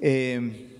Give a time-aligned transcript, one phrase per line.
[0.00, 0.78] Eh,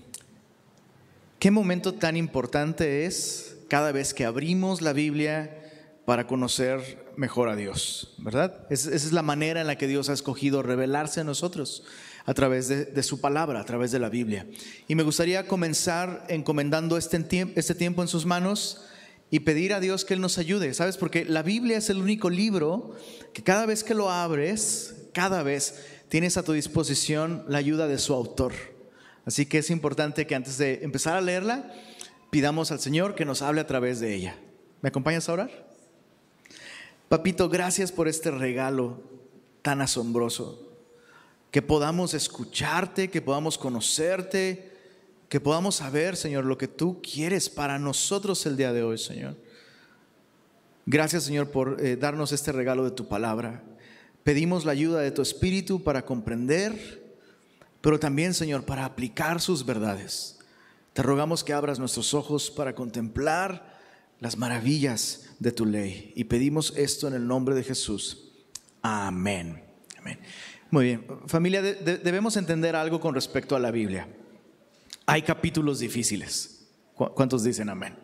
[1.39, 5.57] qué momento tan importante es cada vez que abrimos la Biblia
[6.05, 8.65] para conocer mejor a Dios, ¿verdad?
[8.69, 11.83] esa es la manera en la que Dios ha escogido revelarse a nosotros
[12.25, 14.47] a través de, su palabra, a través de la Biblia.
[14.87, 17.23] Y me gustaría comenzar encomendando este,
[17.55, 18.81] este tiempo en sus manos
[19.29, 20.97] y pedir a Dios que Él nos ayude, ¿sabes?
[20.97, 22.95] Porque la Biblia es el único libro
[23.33, 27.97] que cada vez que lo abres, cada vez tienes a tu disposición la ayuda de
[27.97, 28.53] su autor.
[29.25, 31.71] Así que es importante que antes de empezar a leerla,
[32.29, 34.35] pidamos al Señor que nos hable a través de ella.
[34.81, 35.71] ¿Me acompañas a orar?
[37.09, 39.03] Papito, gracias por este regalo
[39.61, 40.71] tan asombroso
[41.51, 44.71] que podamos escucharte, que podamos conocerte,
[45.27, 49.35] que podamos saber, Señor, lo que tú quieres para nosotros el día de hoy, Señor.
[50.85, 53.63] Gracias, Señor, por eh, darnos este regalo de tu palabra.
[54.23, 57.00] Pedimos la ayuda de tu Espíritu para comprender,
[57.81, 60.39] pero también, Señor, para aplicar sus verdades.
[60.93, 63.79] Te rogamos que abras nuestros ojos para contemplar
[64.19, 66.13] las maravillas de tu ley.
[66.15, 68.31] Y pedimos esto en el nombre de Jesús.
[68.81, 69.63] Amén.
[69.97, 70.19] Amén.
[70.69, 74.07] Muy bien, familia, debemos entender algo con respecto a la Biblia.
[75.05, 76.65] Hay capítulos difíciles.
[76.95, 77.95] ¿Cuántos dicen amén?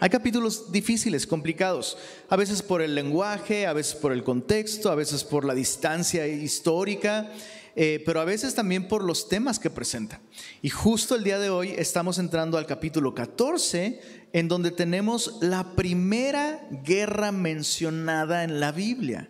[0.00, 4.94] Hay capítulos difíciles, complicados, a veces por el lenguaje, a veces por el contexto, a
[4.94, 7.32] veces por la distancia histórica,
[7.74, 10.20] eh, pero a veces también por los temas que presenta.
[10.62, 14.00] Y justo el día de hoy estamos entrando al capítulo 14,
[14.32, 19.28] en donde tenemos la primera guerra mencionada en la Biblia.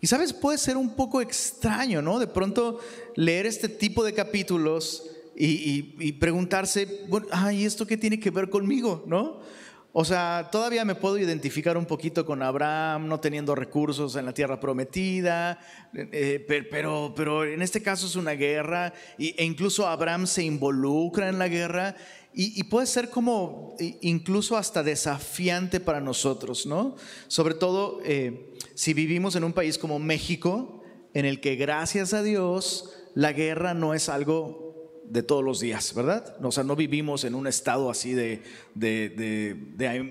[0.00, 2.20] Y sabes, puede ser un poco extraño, ¿no?
[2.20, 2.78] De pronto
[3.16, 9.04] leer este tipo de capítulos y, preguntarse, bueno, ay, ¿esto qué tiene que ver conmigo,
[9.06, 9.40] no?
[9.98, 14.34] O sea, todavía me puedo identificar un poquito con Abraham no teniendo recursos en la
[14.34, 15.58] tierra prometida,
[15.94, 21.38] eh, pero, pero en este caso es una guerra e incluso Abraham se involucra en
[21.38, 21.96] la guerra
[22.34, 26.96] y, puede ser como incluso hasta desafiante para nosotros, ¿no?
[27.26, 30.82] Sobre todo eh, si vivimos en un país como México,
[31.14, 34.65] en el que gracias a Dios la guerra no es algo
[35.08, 36.36] de todos los días, ¿verdad?
[36.42, 38.42] O sea, no vivimos en un estado así de,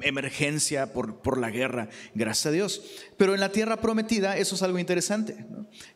[0.04, 2.82] emergencia por, por, la guerra, gracias a Dios.
[3.18, 5.46] Pero en la tierra prometida, eso es algo interesante,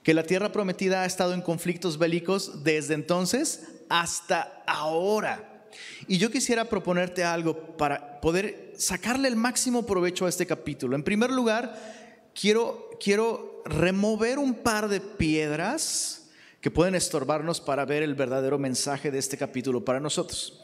[0.03, 5.67] que la tierra prometida ha estado en conflictos bélicos desde entonces hasta ahora.
[6.07, 10.95] Y yo quisiera proponerte algo para poder sacarle el máximo provecho a este capítulo.
[10.95, 16.18] En primer lugar, quiero, quiero remover un par de piedras
[16.61, 20.61] que pueden estorbarnos para ver el verdadero mensaje de este capítulo para nosotros.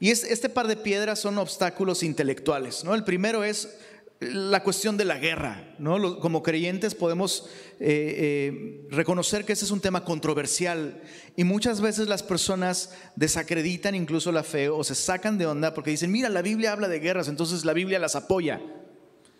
[0.00, 2.84] Y este par de piedras son obstáculos intelectuales.
[2.84, 2.94] ¿no?
[2.94, 3.76] El primero es
[4.20, 5.74] la cuestión de la guerra.
[5.78, 6.20] ¿no?
[6.20, 7.48] Como creyentes podemos
[7.78, 11.02] eh, eh, reconocer que ese es un tema controversial
[11.36, 15.90] y muchas veces las personas desacreditan incluso la fe o se sacan de onda porque
[15.90, 18.60] dicen, mira, la Biblia habla de guerras, entonces la Biblia las apoya.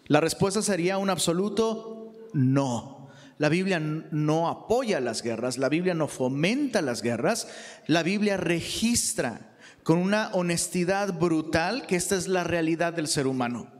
[0.07, 3.00] La respuesta sería un absoluto no.
[3.41, 7.49] La Biblia no apoya las guerras, la Biblia no fomenta las guerras,
[7.87, 13.73] la Biblia registra con una honestidad brutal que esta es la realidad del ser humano.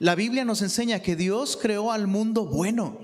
[0.00, 2.98] La Biblia nos enseña que Dios creó al mundo bueno.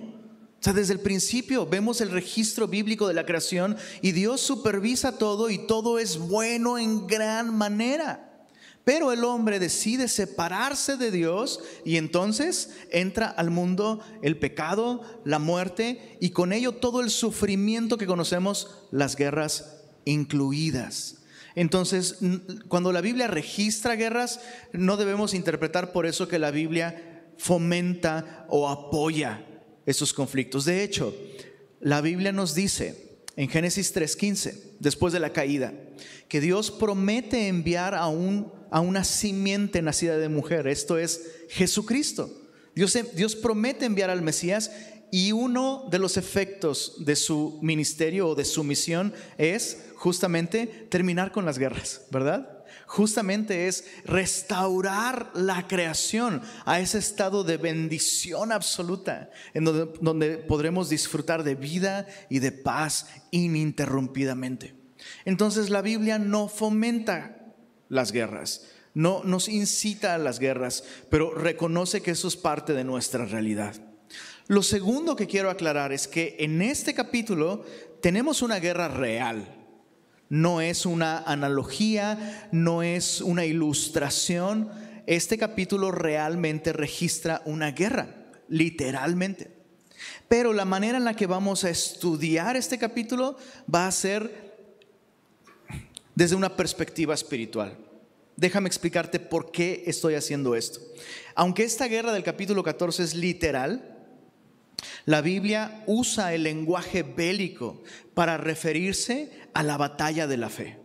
[0.59, 5.19] O sea, desde el principio vemos el registro bíblico de la creación y Dios supervisa
[5.19, 8.26] todo y todo es bueno en gran manera.
[8.87, 15.41] Pero el hombre decide separarse de Dios y entonces entra al mundo el pecado, la
[15.41, 21.25] muerte y con ello todo el sufrimiento que conocemos, las guerras incluidas.
[21.57, 22.19] Entonces,
[22.69, 24.39] cuando la Biblia registra guerras,
[24.73, 29.45] no debemos interpretar por eso que la Biblia fomenta o apoya
[29.85, 30.65] esos conflictos.
[30.65, 31.13] De hecho,
[31.81, 33.06] la Biblia nos dice
[33.37, 35.73] en Génesis 3:15, después de la caída,
[36.29, 42.31] que Dios promete enviar a, un, a una simiente nacida de mujer, esto es Jesucristo.
[42.75, 44.71] Dios, Dios promete enviar al Mesías
[45.11, 51.33] y uno de los efectos de su ministerio o de su misión es justamente terminar
[51.33, 52.56] con las guerras, ¿verdad?
[52.87, 60.89] Justamente es restaurar la creación a ese estado de bendición absoluta, en donde, donde podremos
[60.89, 64.75] disfrutar de vida y de paz ininterrumpidamente.
[65.25, 67.55] Entonces la Biblia no fomenta
[67.89, 72.85] las guerras, no nos incita a las guerras, pero reconoce que eso es parte de
[72.85, 73.75] nuestra realidad.
[74.49, 77.65] Lo segundo que quiero aclarar es que en este capítulo
[78.01, 79.66] tenemos una guerra real.
[80.29, 84.71] No es una analogía, no es una ilustración.
[85.07, 88.09] Este capítulo realmente registra una guerra,
[88.49, 89.51] literalmente.
[90.29, 93.37] Pero la manera en la que vamos a estudiar este capítulo
[93.73, 94.47] va a ser
[96.15, 97.79] desde una perspectiva espiritual.
[98.37, 100.81] Déjame explicarte por qué estoy haciendo esto.
[101.35, 103.96] Aunque esta guerra del capítulo 14 es literal,
[105.05, 107.83] la Biblia usa el lenguaje bélico
[108.15, 110.79] para referirse a la batalla de la fe.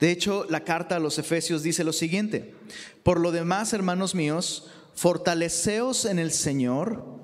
[0.00, 2.54] De hecho, la carta a los Efesios dice lo siguiente,
[3.02, 7.14] por lo demás, hermanos míos, fortaleceos en el Señor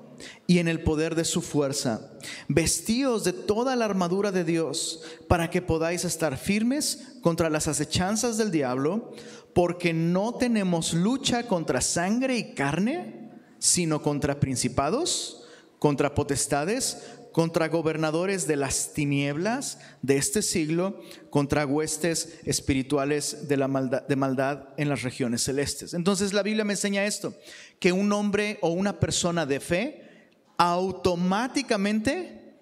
[0.47, 2.11] y en el poder de su fuerza,
[2.47, 8.37] vestíos de toda la armadura de Dios para que podáis estar firmes contra las acechanzas
[8.37, 9.13] del diablo,
[9.53, 15.40] porque no tenemos lucha contra sangre y carne, sino contra principados,
[15.81, 16.99] contra potestades,
[17.31, 21.01] contra gobernadores de las tinieblas de este siglo,
[21.31, 25.95] contra huestes espirituales de, la maldad, de maldad en las regiones celestes.
[25.95, 27.33] Entonces la Biblia me enseña esto,
[27.79, 32.59] que un hombre o una persona de fe automáticamente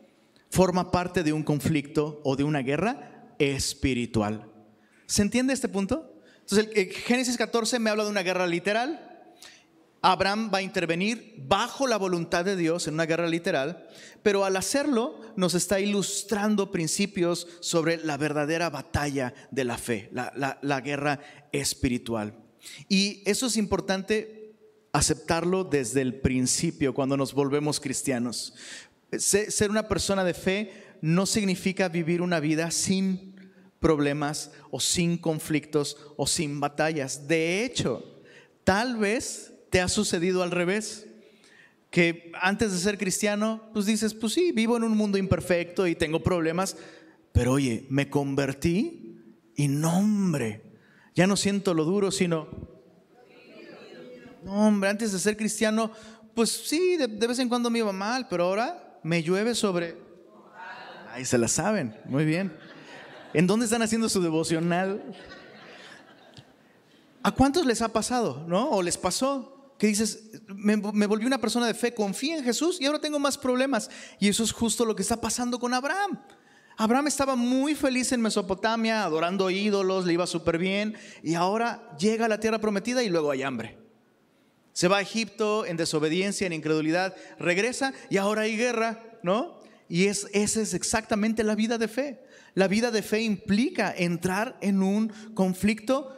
[0.50, 4.50] forma parte de un conflicto o de una guerra espiritual.
[5.08, 6.22] ¿Se entiende este punto?
[6.40, 9.09] Entonces, el, Génesis 14 me habla de una guerra literal.
[10.02, 13.88] Abraham va a intervenir bajo la voluntad de Dios en una guerra literal,
[14.24, 20.60] pero al hacerlo nos está ilustrando principios sobre la verdadera batalla de la fe, la,
[20.62, 21.20] la guerra
[21.52, 22.34] espiritual.
[22.88, 24.56] Y eso es importante
[24.94, 28.54] aceptarlo desde el principio cuando nos volvemos cristianos.
[29.18, 33.36] Ser una persona de fe no significa vivir una vida sin
[33.80, 37.28] problemas o sin conflictos o sin batallas.
[37.28, 38.22] De hecho,
[38.64, 41.08] tal vez te ha sucedido al revés,
[41.90, 45.96] que antes de ser cristiano, pues dices, pues sí, vivo en un mundo imperfecto y
[45.96, 46.78] tengo problemas,
[47.32, 49.16] pero oye, me convertí
[49.56, 50.64] y no, hombre,
[51.16, 52.48] ya no siento lo duro, sino,
[54.44, 55.92] no, hombre, antes de ser cristiano,
[56.34, 59.98] pues sí, de, vez en cuando me iba mal, pero ahora me llueve sobre...
[61.12, 62.56] Ahí se la saben, muy bien.
[63.34, 65.04] ¿En dónde están haciendo su devocional?
[67.24, 68.70] ¿A cuántos les ha pasado, no?
[68.70, 69.59] ¿O les pasó?
[69.80, 73.38] Que dices, me, volví una persona de fe, confía en Jesús y ahora tengo más
[73.38, 73.90] problemas.
[74.20, 76.20] Y eso es justo lo que está pasando con Abraham.
[76.78, 82.26] Abraham estaba muy feliz en Mesopotamia, adorando ídolos, le iba súper bien, y ahora llega
[82.26, 83.78] a la tierra prometida y luego hay hambre.
[84.74, 89.60] Se va a Egipto en desobediencia, en incredulidad, regresa y ahora hay guerra, ¿no?
[89.90, 92.24] Y es, esa es exactamente la vida de fe.
[92.54, 96.16] La vida de fe implica entrar en un conflicto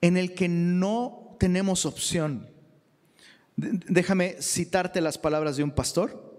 [0.00, 2.55] en el que no tenemos opción.
[3.56, 6.34] Déjame citarte las palabras de un pastor.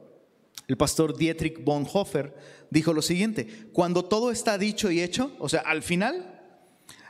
[0.67, 2.35] El pastor Dietrich Bonhoeffer
[2.69, 6.41] dijo lo siguiente, cuando todo está dicho y hecho, o sea, al final,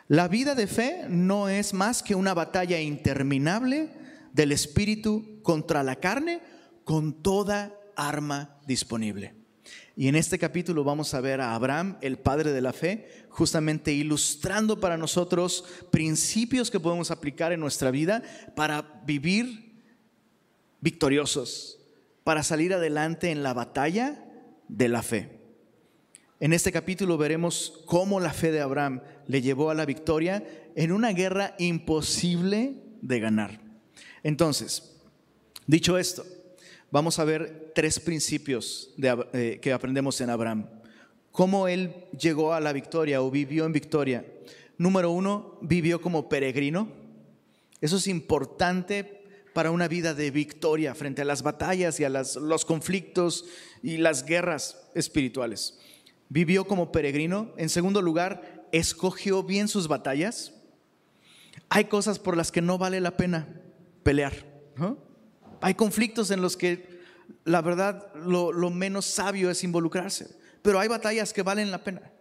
[0.07, 3.89] la vida de fe no es más que una batalla interminable
[4.31, 6.41] del espíritu contra la carne
[6.83, 9.33] con toda arma disponible.
[9.97, 13.91] Y en este capítulo vamos a ver a Abraham, el padre de la fe, justamente
[13.91, 18.21] ilustrando para nosotros principios que podemos aplicar en nuestra vida
[18.55, 19.66] para vivir
[20.81, 21.79] victoriosos,
[22.23, 24.25] para salir adelante en la batalla
[24.67, 25.37] de la fe.
[26.39, 30.45] En este capítulo veremos cómo la fe de Abraham le llevó a la victoria
[30.75, 33.59] en una guerra imposible de ganar.
[34.21, 34.95] Entonces,
[35.65, 36.25] dicho esto,
[36.91, 38.93] vamos a ver tres principios
[39.33, 40.69] eh, que aprendemos en Abraham.
[41.31, 44.25] Cómo él llegó a la victoria o vivió en victoria.
[44.77, 46.89] Número uno, vivió como peregrino.
[47.81, 49.23] Eso es importante
[49.57, 53.45] para una vida de victoria frente a las batallas y a los conflictos
[53.81, 55.79] y las guerras espirituales.
[56.29, 57.55] Vivió como peregrino.
[57.57, 60.53] En segundo lugar, escogió bien sus batallas.
[61.69, 63.47] Hay cosas por las que no vale la pena
[64.03, 64.45] pelear.
[65.61, 66.99] Hay conflictos en los que
[67.43, 72.11] la verdad lo, menos sabio es involucrarse, pero hay batallas que valen la pena.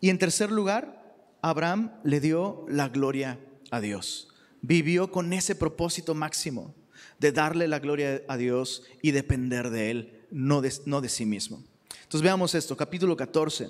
[0.00, 3.38] Y en tercer lugar, Abraham le dio la gloria
[3.70, 4.31] a Dios.
[4.62, 6.74] Vivió con ese propósito máximo
[7.18, 11.26] de darle la gloria a Dios y depender de Él, no de, no de sí
[11.26, 11.62] mismo.
[12.02, 13.68] Entonces veamos esto, capítulo 14.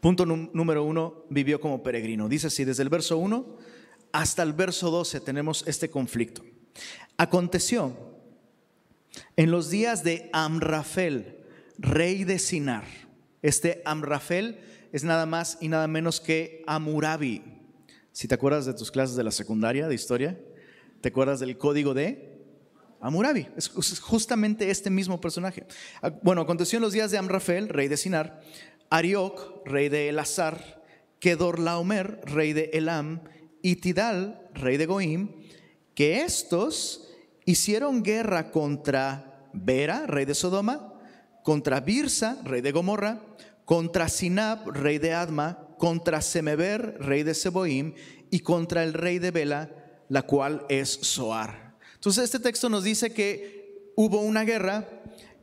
[0.00, 2.28] Punto número uno, vivió como peregrino.
[2.28, 3.58] Dice así, desde el verso 1
[4.12, 6.42] hasta el verso 12 tenemos este conflicto.
[7.16, 7.96] Aconteció
[9.36, 11.38] en los días de Amrafel,
[11.78, 12.84] rey de Sinar.
[13.42, 14.60] Este Amrafel
[14.92, 17.49] es nada más y nada menos que Amurabi.
[18.20, 20.38] Si te acuerdas de tus clases de la secundaria de historia,
[21.00, 22.38] ¿te acuerdas del código de
[23.00, 23.48] Amurabi?
[23.56, 25.64] Es justamente este mismo personaje.
[26.02, 28.42] Ah, bueno, aconteció en los días de Amrafel, rey de Sinar,
[28.90, 30.82] Arioc, rey de Elazar,
[31.18, 33.22] Kedorlaomer, rey de Elam,
[33.62, 35.30] y Tidal, rey de Goim,
[35.94, 37.08] que estos
[37.46, 40.92] hicieron guerra contra Bera, rey de Sodoma,
[41.42, 43.22] contra Birsa, rey de Gomorra,
[43.64, 47.94] contra Sinab, rey de Adma, contra Semeber, rey de Seboim,
[48.30, 49.74] y contra el rey de Bela,
[50.10, 51.78] la cual es Soar.
[51.94, 54.88] Entonces este texto nos dice que hubo una guerra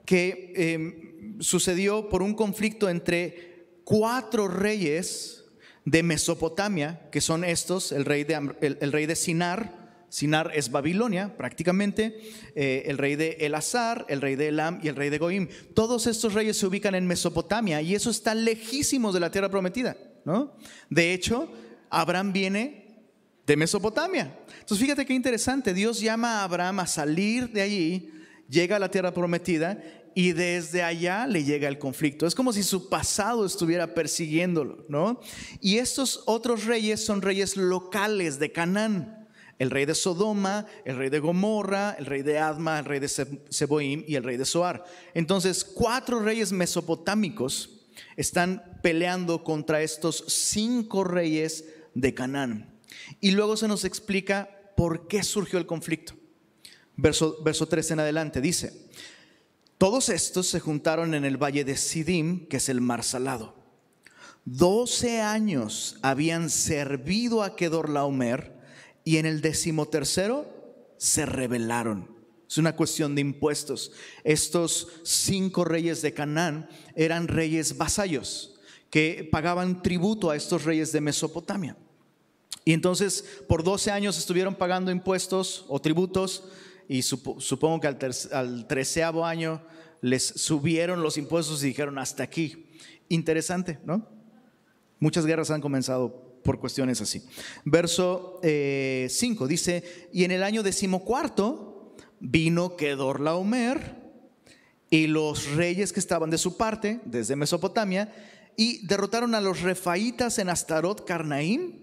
[0.06, 5.44] que em, sucedió por un conflicto entre cuatro reyes
[5.86, 11.36] de Mesopotamia, que son estos, el rey de, el, rey de Sinar, Sinar es Babilonia
[11.36, 12.20] prácticamente,
[12.56, 15.50] eh, el rey de Elazar, el rey de Elam y el rey de Goim.
[15.74, 19.98] Todos estos reyes se ubican en Mesopotamia y eso está lejísimos de la tierra prometida.
[20.90, 21.50] De hecho,
[21.90, 22.88] Abraham viene
[23.46, 24.38] de Mesopotamia.
[24.60, 28.12] Entonces fíjate qué interesante, Dios llama a Abraham a salir de allí,
[28.50, 29.82] llega a la tierra prometida
[30.14, 32.26] y desde allá le llega el conflicto.
[32.28, 35.22] Es como si su pasado estuviera persiguiéndolo, ¿no?
[35.62, 39.28] Y estos otros reyes son reyes locales de Canaán.
[39.60, 43.08] El rey de Sodoma, el rey de Gomorra, el rey de Adma, el rey de
[43.08, 44.84] Seboim y el rey de Soar.
[45.16, 47.77] Entonces, cuatro reyes mesopotámicos
[48.16, 52.80] están peleando contra estos cinco reyes de Canaán.
[53.22, 56.14] Y luego se nos explica por qué surgió el conflicto.
[56.96, 58.74] Verso, verso 3 en adelante dice,
[59.78, 63.56] todos estos se juntaron en el valle de Sidim, que es el mar salado.
[64.46, 68.58] Doce años habían servido a Kedorlaomer
[69.04, 70.48] y en el decimotercero
[70.98, 72.17] se rebelaron.
[72.50, 73.92] Es una cuestión de impuestos.
[74.24, 78.58] Estos cinco reyes de Canaán eran reyes vasallos
[78.90, 81.76] que pagaban tributo a estos reyes de Mesopotamia.
[82.64, 86.44] Y entonces por 12 años estuvieron pagando impuestos o tributos
[86.88, 89.62] y supongo que al, treceavo año
[90.02, 92.66] les subieron los impuestos y dijeron hasta aquí.
[93.10, 94.08] Interesante, ¿no?
[95.00, 97.22] Muchas guerras han comenzado por cuestiones así.
[97.66, 101.77] Verso 5 eh, dice, y en el año decimocuarto
[102.20, 103.96] vino Kedorlaomer
[104.90, 108.14] y los reyes que estaban de su parte, desde Mesopotamia,
[108.56, 111.74] y derrotaron a los refaitas en Astarot Carnaim,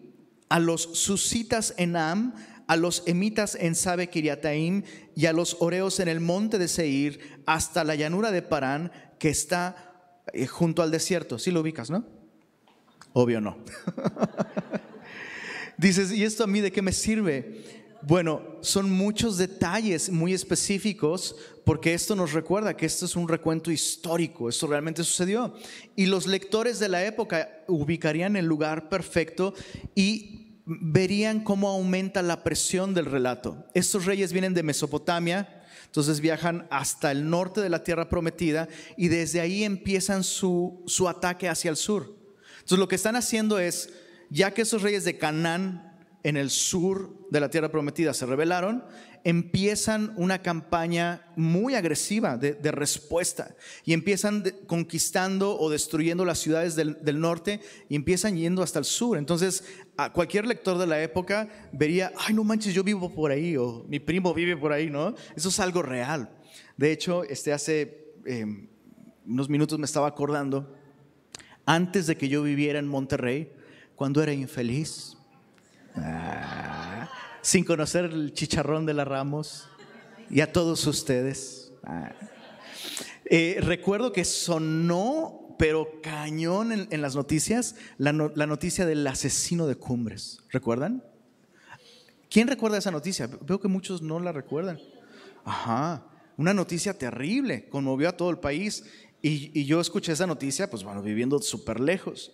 [0.49, 2.35] a los susitas en Am,
[2.67, 4.83] a los emitas en Sabe Kiriataim
[5.15, 9.29] y a los oreos en el monte de Seir hasta la llanura de Parán que
[9.29, 11.39] está eh, junto al desierto.
[11.39, 12.07] Si lo ubicas, ¿no?
[13.13, 13.59] Obvio no.
[15.77, 17.84] Dices, ¿y esto a mí de qué me sirve?
[18.07, 23.71] Bueno, son muchos detalles muy específicos porque esto nos recuerda que esto es un recuento
[23.71, 25.55] histórico, esto realmente sucedió.
[25.97, 29.55] Y los lectores de la época ubicarían el lugar perfecto
[29.95, 33.65] y verían cómo aumenta la presión del relato.
[33.73, 38.69] Estos reyes vienen de Mesopotamia, entonces viajan hasta el norte de la tierra prometida
[38.99, 42.15] y desde ahí empiezan su, su ataque hacia el sur.
[42.57, 43.89] Entonces lo que están haciendo es,
[44.29, 45.94] ya que esos reyes de Canaán
[46.25, 48.83] en el sur de la tierra prometida se rebelaron,
[49.25, 53.55] empiezan una campaña muy agresiva de, respuesta
[53.85, 59.19] y empiezan conquistando o destruyendo las ciudades del, norte y empiezan yendo hasta el sur.
[59.19, 59.65] Entonces,
[59.99, 63.85] a cualquier lector de la época vería, ay, no manches, yo vivo por ahí o
[63.87, 65.15] mi primo vive por ahí, ¿no?
[65.37, 66.31] Eso es algo real.
[66.79, 68.69] De hecho, este hace em,
[69.27, 70.75] unos minutos me estaba acordando,
[71.67, 73.53] antes de que yo viviera en Monterrey,
[73.95, 75.14] cuando era infeliz.
[75.95, 77.09] Ah,
[77.43, 79.69] sin conocer el chicharrón de la Ramos
[80.31, 81.73] y a todos ustedes.
[81.85, 82.13] Ah.
[83.27, 90.41] Eh, recuerdo que sonó, pero cañón en, las noticias, la, noticia del asesino de Cumbres.
[90.51, 91.03] ¿Recuerdan?
[92.29, 93.29] ¿Quién recuerda esa noticia?
[93.43, 94.81] Veo que muchos no la recuerdan.
[95.45, 98.85] Ajá, una noticia terrible, conmovió a todo el país.
[99.23, 102.33] Y, y yo escuché esa noticia, pues bueno, viviendo súper lejos.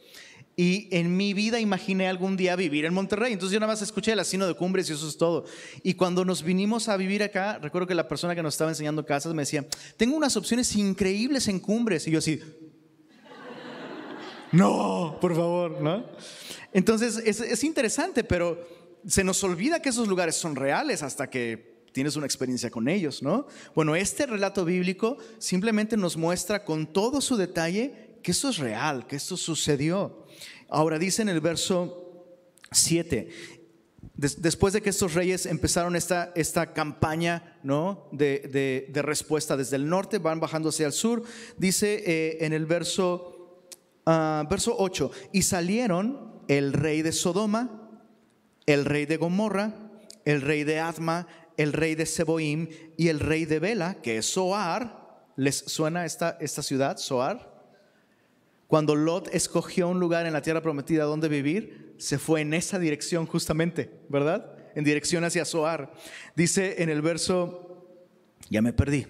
[0.60, 3.32] Y en mi vida imaginé algún día vivir en Monterrey.
[3.32, 5.46] Entonces yo nada más escuché el asino de cumbres y eso es todo.
[5.82, 9.06] Y cuando nos vinimos a vivir acá, recuerdo que la persona que nos estaba enseñando
[9.06, 12.06] casas me decía, tengo unas opciones increíbles en cumbres.
[12.06, 12.42] Y yo así,
[14.52, 16.04] no, por favor, ¿no?
[16.74, 18.62] Entonces es, es interesante, pero
[19.06, 23.22] se nos olvida que esos lugares son reales hasta que tienes una experiencia con ellos,
[23.22, 23.46] ¿no?
[23.74, 29.06] Bueno, este relato bíblico simplemente nos muestra con todo su detalle que eso es real,
[29.06, 30.26] que esto sucedió.
[30.68, 32.36] Ahora dice en el verso
[32.70, 33.28] 7,
[34.14, 38.08] después de que estos reyes empezaron esta, esta campaña ¿no?
[38.12, 41.22] de, respuesta desde el norte, van bajando hacia el sur,
[41.56, 43.66] dice eh, en el verso,
[44.06, 47.90] uh, verso 8, y salieron el rey de Sodoma,
[48.66, 49.74] el rey de Gomorra,
[50.24, 54.26] el rey de Adma, el rey de Seboim y el rey de Bela, que es
[54.26, 55.00] Soar.
[55.36, 57.49] ¿Les suena esta, esta ciudad, Soar?
[58.70, 62.78] Cuando Lot escogió un lugar en la tierra prometida donde vivir, se fue en esa
[62.78, 64.54] dirección justamente, ¿verdad?
[64.76, 65.92] En dirección hacia Zoar.
[66.36, 67.98] Dice en el verso,
[68.48, 69.08] ya me perdí.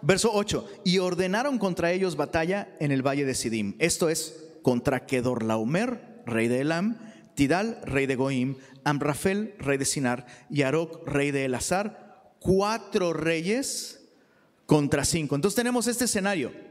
[0.00, 3.76] Verso 8, y ordenaron contra ellos batalla en el valle de Sidim.
[3.78, 6.96] Esto es contra Kedorlaomer, rey de Elam,
[7.34, 14.08] Tidal, rey de Goim, Amrafel, rey de Sinar, y Aroc, rey de Elazar, cuatro reyes
[14.64, 15.34] contra cinco.
[15.34, 16.69] Entonces tenemos este escenario.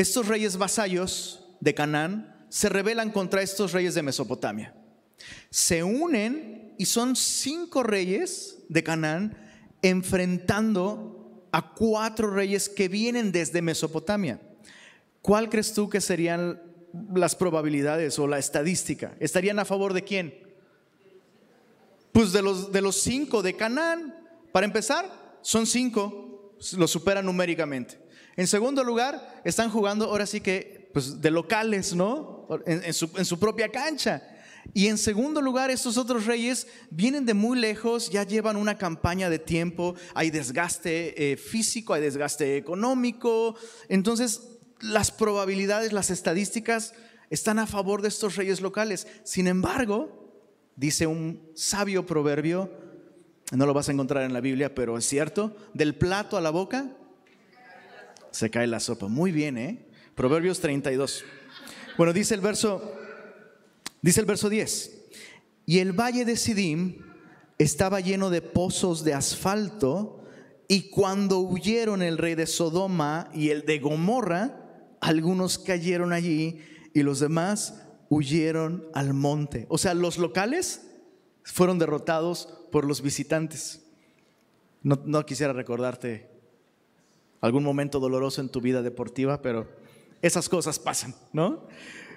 [0.00, 4.74] Estos reyes vasallos de Canaán se rebelan contra estos reyes de Mesopotamia.
[5.50, 9.36] Se unen y son cinco reyes de Canaán
[9.82, 14.40] enfrentando a cuatro reyes que vienen desde Mesopotamia.
[15.20, 16.62] ¿Cuál crees tú que serían
[17.14, 19.14] las probabilidades o la estadística?
[19.20, 20.34] ¿Estarían a favor de quién?
[22.12, 24.14] Pues de los, de los cinco de Canaán.
[24.50, 27.99] Para empezar, son cinco, lo superan numéricamente.
[28.40, 32.48] En segundo lugar, están jugando ahora sí que pues, de locales, ¿no?
[32.64, 34.22] En, su, propia cancha.
[34.72, 39.28] Y en segundo lugar, estos otros reyes vienen de muy lejos, ya llevan una campaña
[39.28, 43.56] de tiempo, hay desgaste eh, físico, hay desgaste económico.
[43.90, 44.40] Entonces,
[44.80, 46.94] las probabilidades, las estadísticas
[47.28, 49.06] están a favor de estos reyes locales.
[49.22, 50.32] Sin embargo,
[50.76, 52.70] dice un sabio proverbio,
[53.52, 56.48] no lo vas a encontrar en la Biblia, pero es cierto, del plato a la
[56.48, 56.96] boca
[58.30, 59.08] se cae la sopa.
[59.08, 59.86] Muy bien, ¿eh?
[60.14, 61.24] Proverbios 32.
[61.96, 62.94] Bueno, dice el verso,
[64.02, 64.98] dice el verso 10.
[65.66, 67.02] Y el valle de Sidim
[67.58, 70.20] estaba lleno de pozos de asfalto,
[70.72, 76.60] y cuando huyeron el rey de Sodoma y el de Gomorra, algunos cayeron allí
[76.94, 79.66] y los demás huyeron al monte.
[79.68, 80.86] O sea, los locales
[81.42, 83.82] fueron derrotados por los visitantes.
[84.84, 86.29] No, quisiera recordarte
[87.40, 89.66] algún momento doloroso en tu vida deportiva, pero
[90.22, 91.66] esas cosas pasan, ¿no?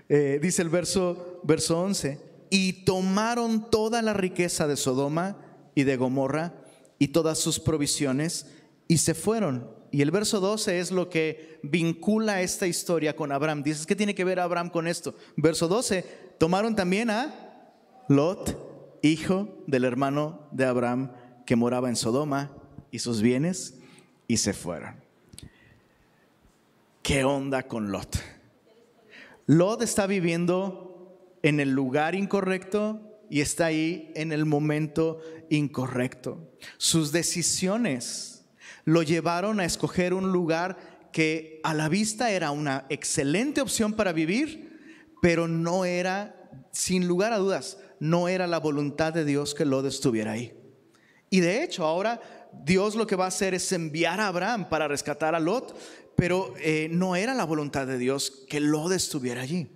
[0.09, 5.37] Eh, dice el verso, verso 11, y tomaron toda la riqueza de Sodoma
[5.75, 6.53] y de Gomorra
[6.99, 8.47] y todas sus provisiones
[8.87, 13.61] y se fueron y el verso 12 es lo que vincula esta historia con Abraham.
[13.61, 15.13] Dices, ¿qué tiene que ver Abraham con esto?
[15.37, 16.03] Verso 12,
[16.39, 17.69] tomaron también a
[18.09, 21.11] Lot, hijo del hermano de Abraham,
[21.45, 22.51] que moraba en Sodoma,
[22.89, 23.75] y sus bienes,
[24.27, 25.02] y se fueron.
[27.03, 28.15] ¿Qué onda con Lot?
[29.45, 36.53] Lot está viviendo en el lugar incorrecto y está ahí en el momento incorrecto.
[36.77, 38.45] Sus decisiones
[38.85, 44.13] lo llevaron a escoger un lugar que a la vista era una excelente opción para
[44.13, 49.65] vivir, pero no era, sin lugar a dudas, no era la voluntad de Dios que
[49.65, 50.57] Lot estuviera ahí.
[51.29, 52.21] Y de hecho, ahora
[52.63, 55.75] Dios lo que va a hacer es enviar a Abraham para rescatar a Lot,
[56.15, 59.67] pero eh, no era la voluntad de Dios que Lot estuviera allí.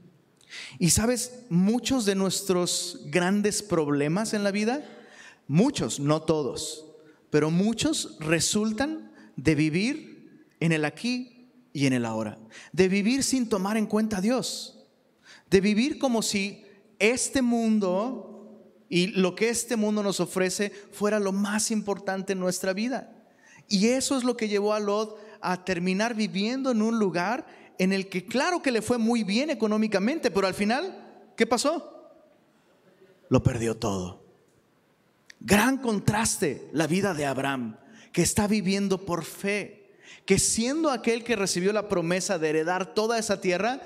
[0.80, 4.84] Y sabes, muchos de nuestros grandes problemas en la vida,
[5.48, 6.86] muchos, no todos,
[7.30, 12.38] pero muchos resultan de vivir en el aquí y en el ahora,
[12.72, 14.88] de vivir sin tomar en cuenta a Dios,
[15.50, 16.64] de vivir como si
[17.00, 18.34] este mundo
[18.90, 23.14] y lo que este mundo nos ofrece fuera lo más importante en nuestra vida.
[23.68, 27.46] Y eso es lo que llevó a Lot a terminar viviendo en un lugar
[27.78, 32.12] en el que claro que le fue muy bien económicamente, pero al final, ¿qué pasó?
[33.30, 34.24] Lo perdió todo.
[35.40, 37.78] Gran contraste la vida de Abraham,
[38.12, 39.92] que está viviendo por fe,
[40.26, 43.82] que siendo aquel que recibió la promesa de heredar toda esa tierra,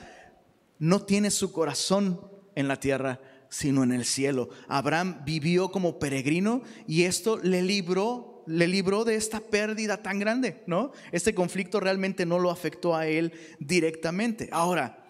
[0.80, 2.22] no tiene su corazón
[2.56, 4.50] en la tierra, sino en el cielo.
[4.68, 10.63] Abraham vivió como peregrino y esto le libró le libró de esta pérdida tan grande,
[10.67, 10.91] ¿no?
[11.12, 14.49] Este conflicto realmente no lo afectó a él directamente.
[14.51, 15.04] Ahora,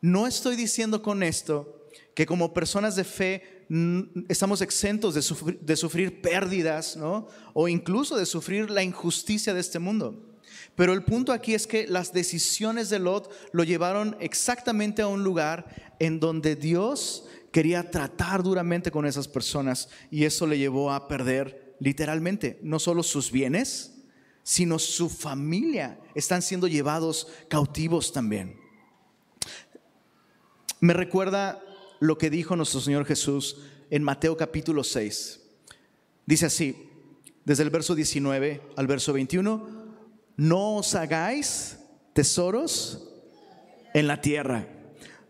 [0.00, 3.64] no estoy diciendo con esto que como personas de fe
[4.28, 7.28] estamos exentos de sufrir, pérdidas, ¿no?
[7.54, 10.22] O incluso de sufrir la injusticia de este mundo.
[10.76, 15.24] Pero el punto aquí es que las decisiones de Lot lo llevaron exactamente a un
[15.24, 21.06] lugar en donde Dios quería tratar duramente con esas personas y eso le llevó a
[21.06, 23.94] perder literalmente no solo sus bienes,
[24.42, 25.98] sino su familia.
[26.14, 28.56] Están siendo llevados cautivos también.
[30.80, 31.62] Me recuerda
[32.00, 33.56] lo que dijo nuestro Señor Jesús
[33.90, 35.40] en Mateo capítulo 6.
[36.26, 36.88] Dice así,
[37.44, 39.84] desde el verso 19 al verso 21,
[40.36, 41.78] no os hagáis
[42.12, 43.08] tesoros
[43.94, 44.66] en la tierra,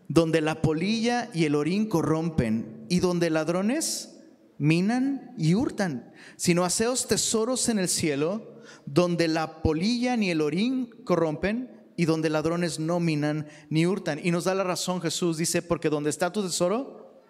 [0.07, 4.14] donde la polilla y el orín corrompen y donde ladrones
[4.57, 10.89] minan y hurtan, sino haceos tesoros en el cielo, donde la polilla ni el orín
[11.03, 14.19] corrompen y donde ladrones no minan ni hurtan.
[14.23, 17.21] Y nos da la razón Jesús, dice, porque donde está tu tesoro,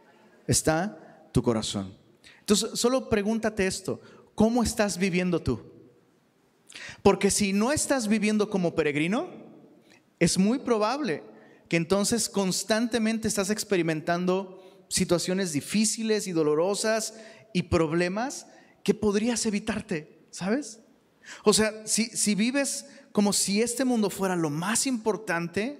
[0.47, 1.93] está tu corazón.
[2.39, 3.99] Entonces, solo pregúntate esto,
[4.33, 5.59] ¿cómo estás viviendo tú?
[7.01, 9.29] Porque si no estás viviendo como peregrino,
[10.19, 11.23] es muy probable
[11.67, 17.13] que entonces constantemente estás experimentando situaciones difíciles y dolorosas
[17.53, 18.47] y problemas
[18.83, 20.79] que podrías evitarte, ¿sabes?
[21.43, 25.79] O sea, si, si vives como si este mundo fuera lo más importante,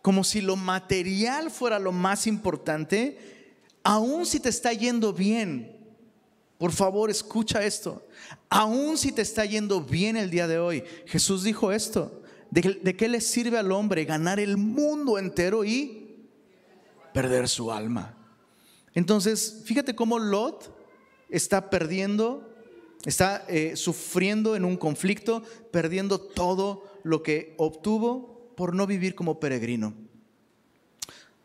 [0.00, 3.18] como si lo material fuera lo más importante,
[3.82, 5.76] aun si te está yendo bien,
[6.56, 8.06] por favor escucha esto,
[8.48, 12.96] aun si te está yendo bien el día de hoy, Jesús dijo esto, ¿de, de
[12.96, 16.28] qué le sirve al hombre ganar el mundo entero y
[17.12, 18.17] perder su alma?
[18.94, 20.74] Entonces, fíjate cómo Lot
[21.28, 22.54] está perdiendo,
[23.04, 29.38] está eh, sufriendo en un conflicto, perdiendo todo lo que obtuvo por no vivir como
[29.40, 29.94] peregrino.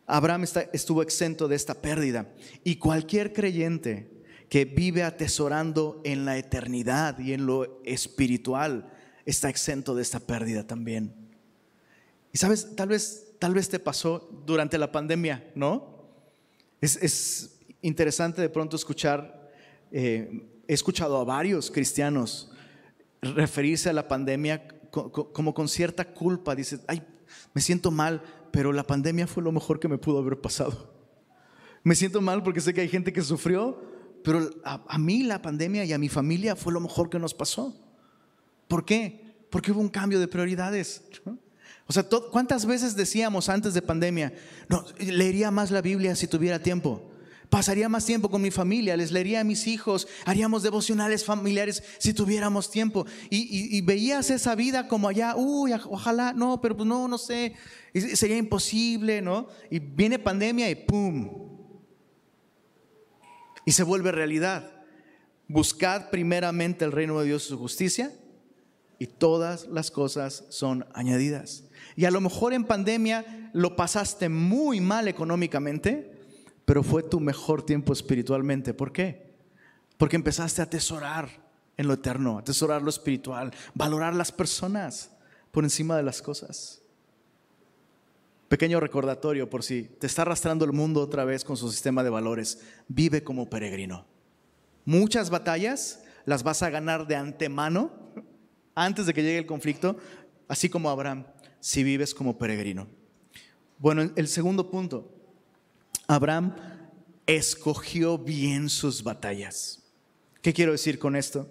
[0.06, 2.28] Abraham estuvo exento de esta pérdida
[2.62, 4.10] y cualquier creyente
[4.48, 8.92] que vive atesorando en la eternidad y en lo espiritual
[9.24, 11.14] está exento de esta pérdida también.
[12.32, 15.93] Y sabes, tal vez, tal vez te pasó durante la pandemia, ¿no?
[16.84, 19.50] Es, es interesante de pronto escuchar
[19.90, 22.50] eh, he escuchado a varios cristianos
[23.22, 26.54] referirse a la pandemia como con cierta culpa.
[26.54, 27.02] Dice, ay,
[27.54, 28.20] me siento mal,
[28.50, 30.92] pero la pandemia fue lo mejor que me pudo haber pasado.
[31.84, 33.80] Me siento mal porque sé que hay gente que sufrió,
[34.22, 37.72] pero a, mí la pandemia y a mi familia fue lo mejor que nos pasó.
[38.68, 39.46] ¿Por qué?
[39.48, 41.04] Porque hubo un cambio de prioridades.
[41.86, 44.32] O sea, ¿cuántas veces decíamos antes de pandemia,
[44.68, 47.14] no, leería más la Biblia si tuviera tiempo?
[47.54, 52.12] pasaría más tiempo con mi familia, les leería a mis hijos, haríamos devocionales familiares si
[52.12, 53.06] tuviéramos tiempo.
[53.30, 57.54] Y, veías esa vida como allá, uy, ojalá, no, pero pues no, no sé,
[58.14, 59.46] sería imposible, ¿no?
[59.70, 61.30] Y viene pandemia y ¡pum!
[63.64, 64.82] Y se vuelve realidad.
[65.46, 68.12] Buscad primeramente el reino de Dios y su justicia
[68.98, 71.63] y todas las cosas son añadidas.
[71.96, 76.12] Y a lo mejor en pandemia lo pasaste muy mal económicamente,
[76.64, 78.74] pero fue tu mejor tiempo espiritualmente.
[78.74, 79.34] ¿Por qué?
[79.96, 81.28] Porque empezaste a atesorar
[81.76, 85.10] en lo eterno, atesorar lo espiritual, valorar las personas
[85.50, 86.82] por encima de las cosas.
[88.48, 92.10] Pequeño recordatorio por si te está arrastrando el mundo otra vez con su sistema de
[92.10, 92.60] valores.
[92.88, 94.04] Vive como peregrino.
[94.84, 97.90] Muchas batallas las vas a ganar de antemano
[98.74, 99.96] antes de que llegue el conflicto,
[100.48, 101.26] así como Abraham,
[101.64, 102.86] si vives como peregrino.
[103.78, 105.10] Bueno, el segundo punto,
[106.06, 106.54] Abraham
[107.26, 109.82] escogió bien sus batallas.
[110.42, 111.48] ¿Qué quiero decir con esto?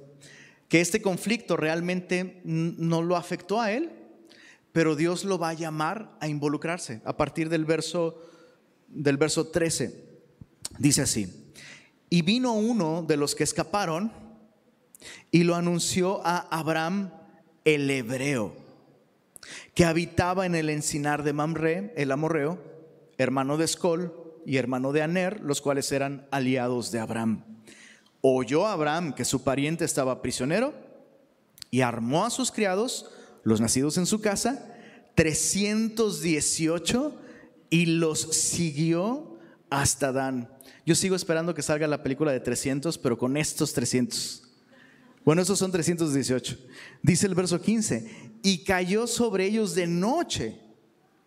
[0.70, 3.92] Que este conflicto realmente no lo afectó a él,
[4.72, 7.02] pero Dios lo va a llamar a involucrarse.
[7.06, 8.22] A partir del verso
[8.90, 10.00] del verso 13
[10.78, 11.52] dice así:
[12.12, 14.14] Y vino uno de los que escaparon
[15.32, 17.10] y lo anunció a Abraham
[17.66, 18.63] el hebreo,
[19.74, 22.62] que habitaba en el encinar de Mamre, el amorreo,
[23.18, 27.44] hermano de Escol y hermano de Aner, los cuales eran aliados de Abraham.
[28.22, 30.74] Oyó Abraham que su pariente estaba prisionero
[31.72, 33.10] y armó a sus criados,
[33.44, 34.70] los nacidos en su casa,
[35.16, 37.20] 318
[37.70, 40.50] y los siguió hasta Dan.
[40.86, 44.44] Yo sigo esperando que salga la película de 300, pero con estos 300.
[45.26, 46.58] Bueno, esos son 318.
[47.02, 50.60] Dice el verso 15, y cayó sobre ellos de noche,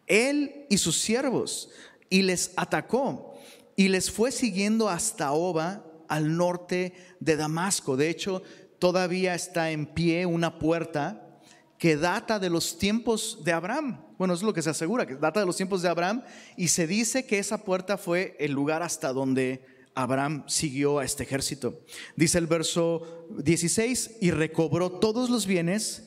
[0.07, 1.71] él y sus siervos,
[2.09, 3.37] y les atacó
[3.77, 7.97] y les fue siguiendo hasta Oba, al norte de Damasco.
[7.97, 8.43] De hecho,
[8.79, 11.41] todavía está en pie una puerta
[11.79, 14.01] que data de los tiempos de Abraham.
[14.17, 16.23] Bueno, es lo que se asegura, que data de los tiempos de Abraham
[16.57, 19.63] y se dice que esa puerta fue el lugar hasta donde
[19.95, 21.81] Abraham siguió a este ejército.
[22.17, 26.06] Dice el verso 16, y recobró todos los bienes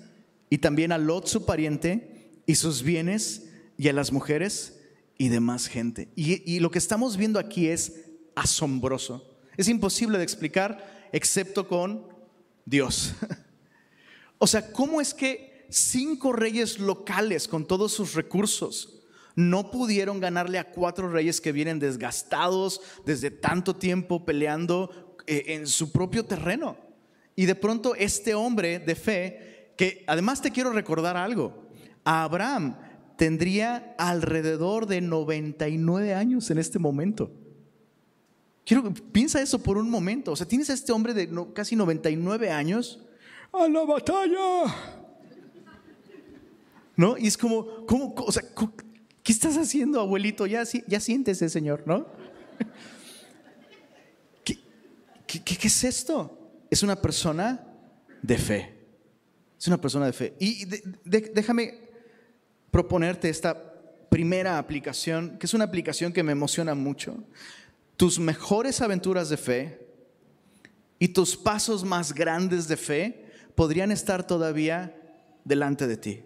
[0.50, 4.80] y también a Lot su pariente y sus bienes y a las mujeres
[5.18, 6.10] y demás gente.
[6.16, 9.38] Y, lo que estamos viendo aquí es asombroso.
[9.58, 12.08] Es imposible de explicar excepto con
[12.66, 13.14] Dios.
[14.38, 19.02] o sea, ¿cómo es que cinco reyes locales con todos sus recursos
[19.36, 25.68] no pudieron ganarle a cuatro reyes que vienen desgastados desde tanto tiempo peleando eh, en
[25.68, 26.78] su propio terreno?
[27.36, 31.54] Y de pronto este hombre de fe, que además te quiero recordar algo,
[32.04, 32.76] Abraham
[33.16, 37.32] tendría alrededor de 99 años en este momento.
[38.66, 40.34] Quiero piensa eso por un momento.
[40.34, 43.00] O sea, tienes a este hombre de casi 99 años
[43.54, 44.66] a la batalla.
[46.98, 47.18] ¿No?
[47.18, 48.44] Y es como, ¿cómo, o sea,
[49.24, 50.46] ¿qué estás haciendo, abuelito?
[50.46, 52.06] Ya, ya siéntese, señor, ¿no?
[54.44, 54.58] ¿Qué,
[55.26, 56.38] qué, es esto?
[56.70, 57.66] Es una persona
[58.22, 58.79] de fe.
[59.60, 60.34] Es una persona de fe.
[60.40, 60.66] Y
[61.04, 61.90] déjame
[62.72, 63.70] proponerte esta
[64.10, 67.24] primera aplicación, que es una aplicación que me emociona mucho,
[67.98, 69.88] tus mejores aventuras de fe
[70.98, 74.96] y tus pasos más grandes de fe podrían estar todavía
[75.44, 76.24] delante de ti.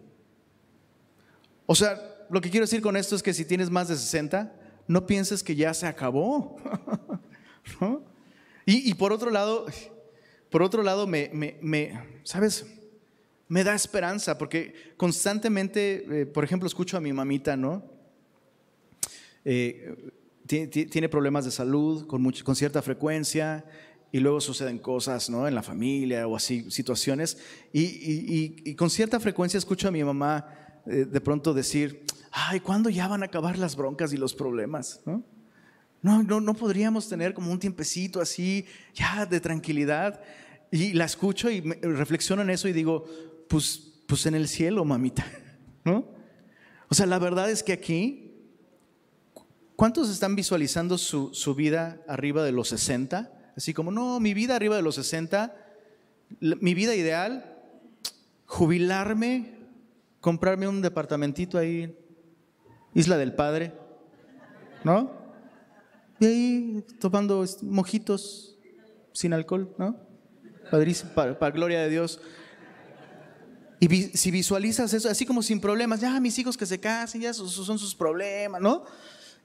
[1.66, 4.54] O sea, lo que quiero decir con esto es que si tienes más de 60,
[4.88, 6.58] no pienses que ya se acabó.
[8.66, 9.66] y, por otro lado,
[10.50, 12.66] por otro lado, me, me, ¿sabes?
[13.48, 17.84] Me da esperanza porque constantemente, eh, por ejemplo, escucho a mi mamita, ¿no?
[19.46, 20.12] Eh,
[20.46, 23.66] tiene problemas de salud con, con cierta frecuencia
[24.14, 25.48] y luego suceden cosas ¿no?
[25.48, 27.40] en la familia o así, situaciones.
[27.74, 30.48] Y, con cierta frecuencia escucho a mi mamá
[30.86, 35.02] eh, de pronto decir, ay, ¿cuándo ya van a acabar las broncas y los problemas?
[35.06, 35.24] ¿No?
[36.04, 40.22] No, no, no podríamos tener como un tiempecito así, ya de tranquilidad.
[40.70, 43.06] Y la escucho y reflexiono en eso y digo,
[43.54, 45.24] pues, pues en el cielo, mamita,
[45.86, 46.08] ¿no?
[46.90, 48.34] O sea, la verdad es que aquí,
[49.76, 53.32] ¿cuántos están visualizando su, su vida arriba de los 60?
[53.56, 55.56] Así como, no, mi vida arriba de los 60,
[56.40, 57.60] mi vida ideal,
[58.48, 59.54] jubilarme,
[60.20, 61.96] comprarme un departamentito ahí,
[62.96, 63.72] Isla del Padre,
[64.84, 65.12] ¿no?
[66.20, 68.58] Y ahí tomando mojitos
[69.12, 69.96] sin alcohol, ¿no?
[70.72, 72.20] Padrísimo, para, gloria de Dios.
[73.90, 77.32] Y si visualizas eso, así como sin problemas, ya mis hijos que se casen, ya
[77.32, 78.86] esos son sus problemas, ¿no?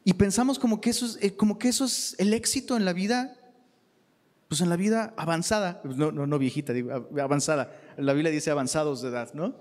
[0.05, 2.93] Y pensamos como que eso es, eh, como que eso es el éxito en la
[2.93, 3.35] vida
[4.47, 7.71] pues en la vida avanzada, no, no, no viejita, digo, avanzada.
[7.99, 9.57] La Biblia dice avanzados de edad, ¿no?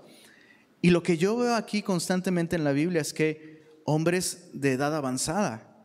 [0.80, 4.96] Y lo que yo veo aquí constantemente en la Biblia es que hombres de edad
[4.96, 5.84] avanzada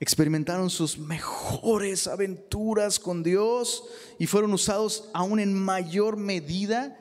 [0.00, 3.84] experimentaron sus mejores aventuras con Dios
[4.18, 6.98] y fueron usados aún en mayor medida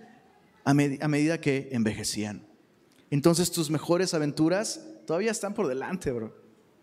[0.70, 2.46] a, medida que envejecían.
[3.10, 6.36] Entonces tus mejores aventuras todavía están por delante, bro.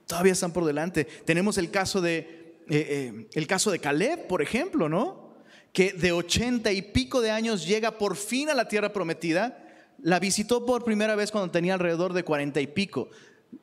[0.07, 1.05] Todavía están por delante.
[1.05, 2.37] Tenemos el caso de
[2.68, 5.37] eh, eh, el caso de Caleb, por ejemplo, ¿no?
[5.72, 9.62] Que de ochenta y pico de años llega por fin a la tierra prometida.
[10.03, 13.09] La visitó por primera vez cuando tenía alrededor de cuarenta y pico.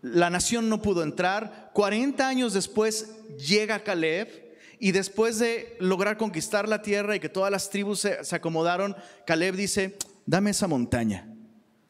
[0.01, 1.71] La nación no pudo entrar.
[1.73, 7.51] 40 años después llega Caleb y después de lograr conquistar la tierra y que todas
[7.51, 11.29] las tribus se acomodaron, Caleb dice, dame esa montaña.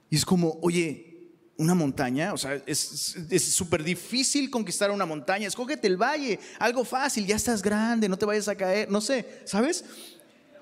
[0.10, 5.48] Y es como, oye, una montaña, o sea, es súper difícil conquistar una montaña.
[5.48, 9.42] Escógete el valle, algo fácil, ya estás grande, no te vayas a caer, no sé,
[9.46, 9.86] ¿sabes?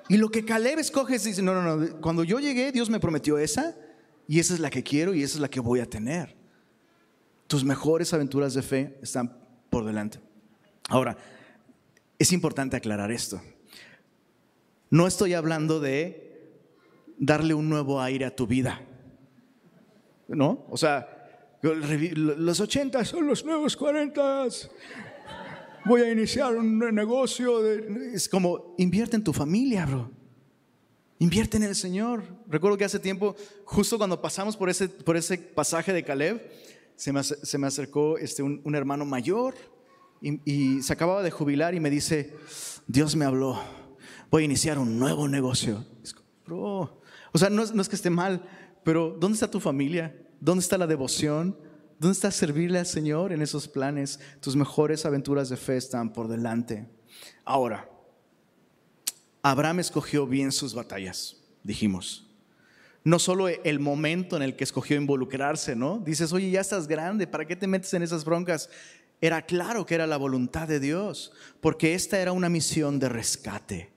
[0.10, 3.00] Y lo que Caleb escoge es, dice, no, no, no, cuando yo llegué, Dios me
[3.00, 3.76] prometió esa,
[4.28, 6.36] y esa es la que quiero y esa es la que voy a tener.
[7.48, 9.38] Tus mejores aventuras de fe están
[9.70, 10.20] por delante.
[10.88, 11.18] Ahora,
[12.18, 13.42] es importante aclarar esto.
[14.90, 16.31] No estoy hablando de
[17.22, 18.82] darle un nuevo aire a tu vida.
[20.28, 20.66] ¿no?
[20.70, 21.08] O sea,
[21.62, 24.48] los 80 son los nuevos 40.
[25.86, 27.66] Voy a iniciar un negocio.
[27.66, 30.12] Es como, invierte en tu familia, bro.
[31.20, 32.24] Invierte en el Señor.
[32.48, 36.52] Recuerdo que hace tiempo, justo cuando pasamos por ese, por ese pasaje de Caleb,
[36.96, 39.56] se me, se me acercó este, un, hermano mayor
[40.22, 42.34] y, se acababa de jubilar y me dice,
[42.88, 43.60] Dios me habló,
[44.30, 45.86] voy a iniciar un nuevo negocio.
[46.46, 47.01] Bro,
[47.32, 48.44] o sea, no, es que esté mal,
[48.84, 50.16] pero ¿dónde está tu familia?
[50.40, 51.58] ¿Dónde está la devoción?
[52.00, 54.20] ¿Dónde está servirle al Señor en esos planes?
[54.40, 56.90] Tus mejores aventuras de fe están por delante.
[57.46, 57.90] Ahora,
[59.44, 62.28] Abraham escogió bien sus batallas, dijimos.
[63.04, 66.00] No solo el momento en el que escogió involucrarse, ¿no?
[66.00, 68.70] Dices, oye, ya estás grande, ¿para qué te metes en esas broncas?
[69.22, 73.92] Era claro que era la voluntad de Dios, porque esta era una misión de rescate.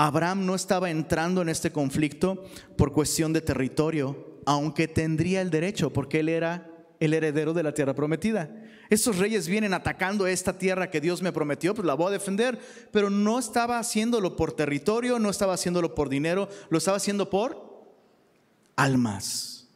[0.00, 2.44] Abraham no estaba entrando en este conflicto
[2.76, 7.74] por cuestión de territorio, aunque tendría el derecho, porque él era el heredero de la
[7.74, 8.48] tierra prometida.
[8.90, 12.60] Estos reyes vienen atacando esta tierra que Dios me prometió, pues la voy a defender,
[12.92, 17.90] pero no estaba haciéndolo por territorio, no estaba haciéndolo por dinero, lo estaba haciendo por
[18.76, 19.66] almas,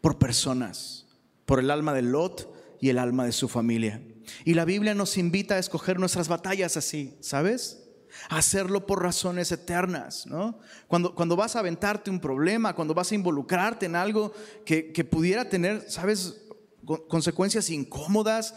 [0.00, 1.06] por personas,
[1.46, 4.02] por el alma de Lot y el alma de su familia.
[4.44, 7.79] Y la Biblia nos invita a escoger nuestras batallas así, ¿sabes?
[8.28, 10.58] Hacerlo por razones eternas, ¿no?
[10.88, 14.32] Cuando, cuando vas a aventarte un problema, cuando vas a involucrarte en algo
[14.64, 16.42] que, que pudiera tener, ¿sabes?,
[17.08, 18.54] consecuencias incómodas,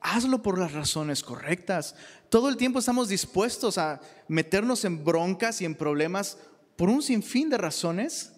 [0.00, 1.94] hazlo por las razones correctas.
[2.28, 6.38] Todo el tiempo estamos dispuestos a meternos en broncas y en problemas
[6.76, 8.32] por un sinfín de razones,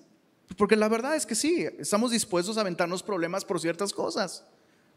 [0.56, 4.44] porque la verdad es que sí, estamos dispuestos a aventarnos problemas por ciertas cosas.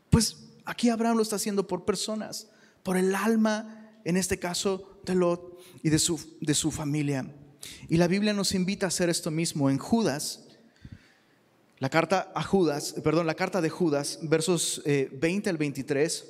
[0.10, 2.48] Pues aquí Abraham lo está haciendo por personas,
[2.84, 7.34] por el alma en este caso de Lot y de su, de su familia.
[7.90, 10.48] Y la Biblia nos invita a hacer esto mismo en Judas,
[11.80, 16.26] la carta a Judas, perdón, la carta de Judas, versos 20 eh, al 23.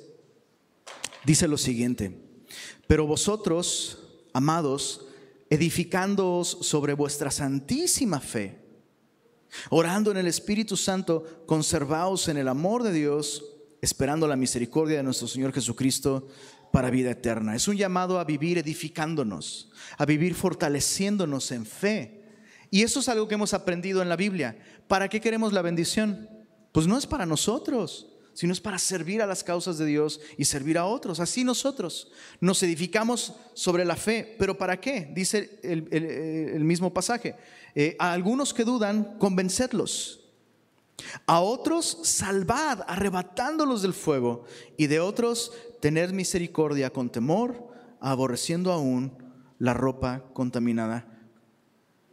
[1.26, 2.18] dice lo siguiente,
[2.86, 3.98] pero vosotros,
[4.32, 5.06] amados,
[5.50, 8.58] edificándoos sobre vuestra santísima fe,
[9.68, 13.44] orando en el Espíritu Santo, conservaos en el amor de Dios,
[13.82, 16.28] esperando la misericordia de nuestro Señor Jesucristo
[16.72, 17.54] para vida eterna.
[17.54, 22.22] Es un llamado a vivir edificándonos, a vivir fortaleciéndonos en fe.
[22.70, 24.56] Y eso es algo que hemos aprendido en la Biblia.
[24.88, 26.28] ¿Para qué queremos la bendición?
[26.72, 30.46] Pues no es para nosotros, sino es para servir a las causas de Dios y
[30.46, 31.20] servir a otros.
[31.20, 34.34] Así nosotros nos edificamos sobre la fe.
[34.38, 35.10] ¿Pero para qué?
[35.14, 37.36] Dice el, mismo pasaje.
[37.74, 40.21] Eh, a algunos que dudan, convencedlos.
[41.26, 44.44] A otros, salvad, arrebatándolos del fuego.
[44.76, 47.68] Y de otros, tener misericordia con temor,
[48.00, 49.16] aborreciendo aún
[49.58, 51.06] la ropa contaminada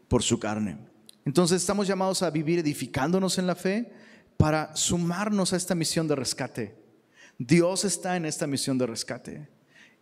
[0.08, 0.78] por su carne.
[1.26, 3.92] Entonces estamos llamados a vivir edificándonos en la fe
[4.38, 6.76] para sumarnos a esta misión de rescate.
[7.38, 9.50] Dios está en esta misión de rescate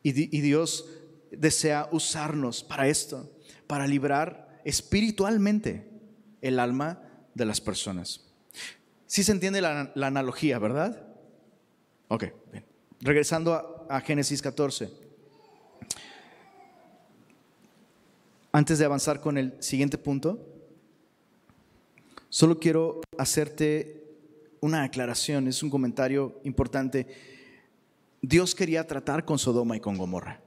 [0.03, 0.85] y, Dios
[1.31, 3.31] desea usarnos para esto,
[3.67, 5.89] para librar espiritualmente
[6.41, 7.01] el alma
[7.33, 8.26] de las personas.
[9.07, 11.01] Si se entiende la, analogía, ¿verdad?
[12.09, 12.65] Ok, bien.
[12.99, 14.91] Regresando a, Génesis 14.
[18.51, 20.45] Antes de avanzar con el siguiente punto,
[22.27, 24.03] solo quiero hacerte
[24.59, 27.07] una aclaración, es un comentario importante.
[28.21, 30.41] Dios quería tratar con Sodoma y con Gomorra.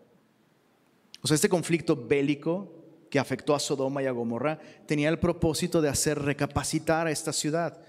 [1.22, 2.74] O sea, este conflicto bélico
[3.08, 7.32] que afectó a Sodoma y a Gomorra tenía el propósito de hacer recapacitar a esta
[7.32, 7.82] ciudad.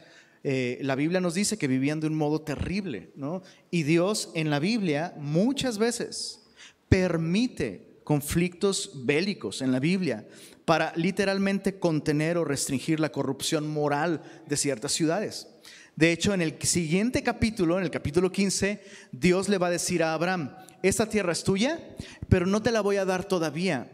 [0.43, 3.43] Eh, la Biblia nos dice que vivían de un modo terrible, ¿no?
[3.69, 6.43] Y Dios en la Biblia muchas veces
[6.89, 10.27] permite conflictos bélicos en la Biblia
[10.65, 15.47] para literalmente contener o restringir la corrupción moral de ciertas ciudades.
[15.95, 20.03] De hecho, en el siguiente capítulo, en el capítulo 15, Dios le va a decir
[20.03, 21.79] a Abraham, esta tierra es tuya,
[22.27, 23.91] pero no te la voy a dar todavía,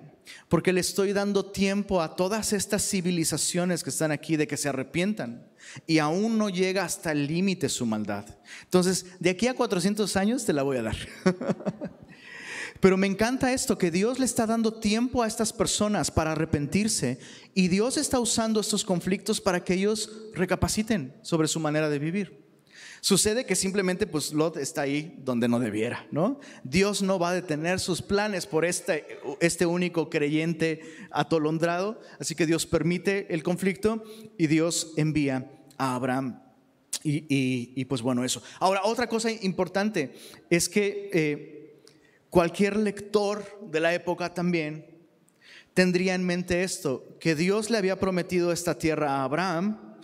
[0.49, 4.69] porque le estoy dando tiempo a todas estas civilizaciones que están aquí de que se
[4.69, 5.47] arrepientan
[5.85, 8.25] y aún no llega hasta el límite su maldad.
[8.63, 10.97] Entonces, de aquí a 400 años te la voy a dar.
[12.79, 17.19] Pero me encanta esto, que Dios le está dando tiempo a estas personas para arrepentirse
[17.55, 22.46] y Dios está usando estos conflictos para que ellos recapaciten sobre su manera de vivir.
[23.07, 26.41] Sucede que simplemente pues Lot está ahí donde no debiera, ¿no?
[26.65, 32.45] Dios no va a detener sus planes por este, este único creyente atolondrado, así que
[32.45, 34.03] Dios permite el conflicto
[34.37, 36.41] y Dios envía a Abraham.
[37.01, 38.43] Y, pues bueno, eso.
[38.59, 40.13] Ahora, otra cosa importante
[40.49, 41.81] es que eh,
[42.29, 44.85] cualquier lector de la época también
[45.73, 49.95] tendría en mente esto, que Dios le había prometido esta tierra a Abraham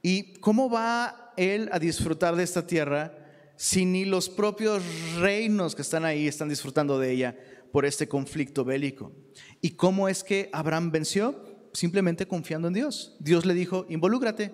[0.00, 3.16] y cómo va él a disfrutar de esta tierra
[3.56, 4.82] si ni los propios
[5.18, 7.36] reinos que están ahí están disfrutando de ella
[7.72, 9.12] por este conflicto bélico?
[9.60, 11.42] ¿Y cómo es que Abraham venció?
[11.72, 13.16] Simplemente confiando en Dios.
[13.20, 14.52] Dios le dijo, involúcrate.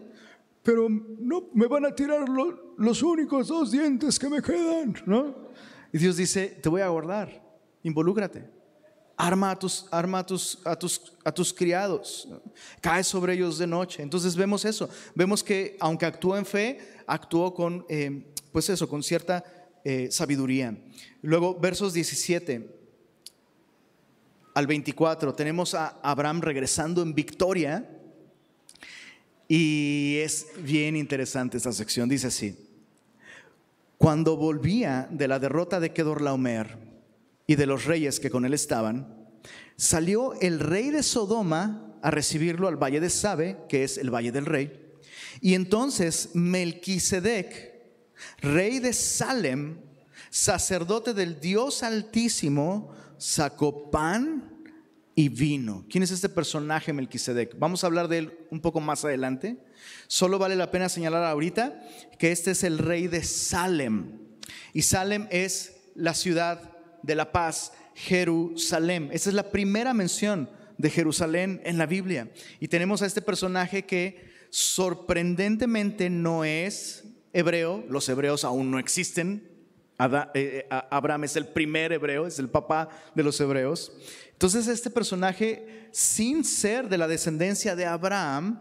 [0.63, 2.25] Pero no me van a tirar
[2.79, 5.49] los únicos dos dientes que me quedan, ¿no?
[5.93, 7.43] Y Dios dice, te voy a guardar,
[7.83, 8.62] involúcrate
[9.23, 12.29] arma a tus, a tus, a tus, a tus criados,
[12.81, 14.03] cae sobre ellos de noche.
[14.03, 19.01] Entonces vemos eso, vemos que aunque actuó en fe, actuó con, eh, pues eso, con
[19.05, 19.45] cierta
[19.85, 20.77] eh, sabiduría.
[21.23, 22.69] Luego, versos 17
[24.55, 27.89] al 24, tenemos a Abraham regresando en victoria
[29.47, 32.09] y es bien interesante esta sección.
[32.09, 32.59] Dice así,
[33.99, 36.92] cuando volvía de la derrota de Kedorlaomer,
[37.47, 39.29] y de los reyes que con él estaban,
[39.77, 44.33] salió el rey de Sodoma a recibirlo al valle de Sabe, que es el valle
[44.33, 44.81] del rey.
[45.41, 47.75] Y entonces Melquisedec,
[48.39, 49.79] rey de Salem,
[50.31, 54.53] sacerdote del Dios Altísimo, sacó pan
[55.15, 55.85] y vino.
[55.89, 57.59] ¿Quién es este personaje Melquisedec?
[57.59, 59.59] Vamos a hablar de él un poco más adelante.
[60.07, 61.83] Solo vale la pena señalar ahorita
[62.19, 64.19] que este es el rey de Salem.
[64.73, 66.72] Y Salem es la ciudad
[67.03, 69.11] de la paz, Jerusalén.
[69.13, 70.49] Esa es la primera mención
[70.79, 72.31] de Jerusalén en la Biblia.
[72.61, 79.49] Y tenemos a este personaje que sorprendentemente no es hebreo, los hebreos aún no existen.
[79.99, 83.93] Eh, eh, Abraham es el primer hebreo, es el papá de los hebreos.
[84.33, 88.61] Entonces este personaje, sin ser de la descendencia de Abraham,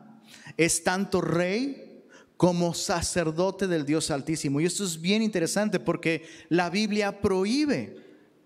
[0.57, 2.05] es tanto rey
[2.37, 4.59] como sacerdote del Dios Altísimo.
[4.59, 8.00] Y esto es bien interesante porque la Biblia prohíbe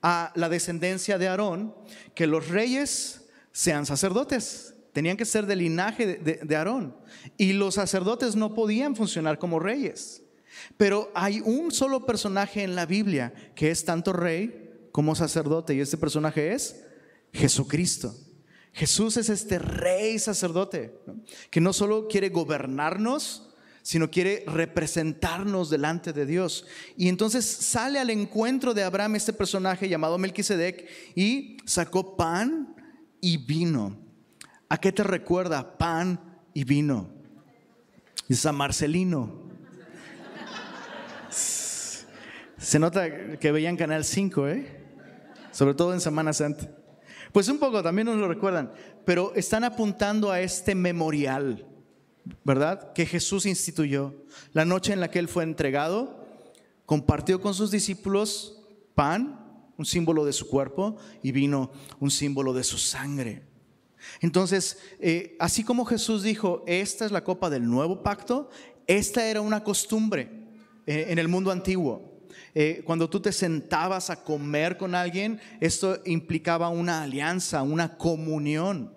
[0.08, 1.74] a la descendencia de Aarón
[2.14, 4.76] que los reyes sean sacerdotes.
[4.94, 6.96] Tenían que ser del linaje de, Aarón.
[7.38, 10.22] Y los sacerdotes no podían funcionar como reyes.
[10.78, 15.80] Pero hay un solo personaje en la Biblia que es tanto rey como sacerdote y
[15.80, 16.84] este personaje es
[17.34, 18.16] Jesucristo.
[18.74, 21.00] Jesús es este rey sacerdote
[21.50, 23.45] que no solo quiere gobernarnos,
[23.86, 26.66] sino quiere representarnos delante de Dios.
[26.98, 32.76] Y entonces sale al encuentro de Abraham este personaje llamado Melquisedec y sacó pan
[33.22, 33.96] y vino.
[34.70, 36.20] ¿A qué te recuerda pan
[36.52, 37.12] y vino?
[38.28, 39.52] Es a Marcelino.
[42.58, 44.84] Se nota que veían Canal 5, ¿eh?
[45.52, 46.76] Sobre todo en Semana Santa.
[47.32, 48.74] Pues un poco, también nos lo recuerdan,
[49.06, 51.68] pero están apuntando a este memorial
[52.44, 52.94] ¿verdad?
[52.94, 54.14] Que Jesús instituyó.
[54.54, 56.26] La noche en la que Él fue entregado,
[56.86, 58.62] compartió con sus discípulos
[58.94, 59.42] pan,
[59.78, 63.44] un símbolo de su cuerpo, y vino, un símbolo de su sangre.
[64.22, 68.50] Entonces, eh, así como Jesús dijo, esta es la copa del nuevo pacto,
[68.88, 70.30] esta era una costumbre
[70.86, 72.14] eh, en el mundo antiguo.
[72.54, 78.95] Eh, cuando tú te sentabas a comer con alguien, esto implicaba una alianza, una comunión.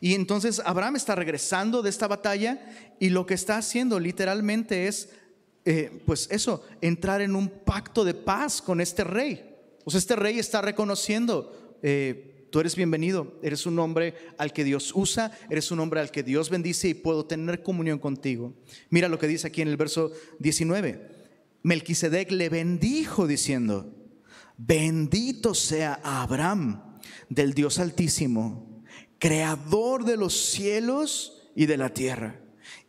[0.00, 2.60] Y entonces Abraham está regresando de esta batalla
[3.00, 5.10] y lo que está haciendo literalmente es,
[5.64, 9.56] eh, pues eso, entrar en un pacto de paz con este rey.
[9.84, 14.64] O sea, este rey está reconociendo, eh, tú eres bienvenido, eres un hombre al que
[14.64, 18.54] Dios usa, eres un hombre al que Dios bendice y puedo tener comunión contigo.
[18.90, 21.18] Mira lo que dice aquí en el verso 19.
[21.62, 23.92] Melquisedec le bendijo diciendo,
[24.56, 26.82] bendito sea Abraham
[27.28, 28.67] del Dios Altísimo
[29.18, 32.40] creador de los cielos y de la tierra.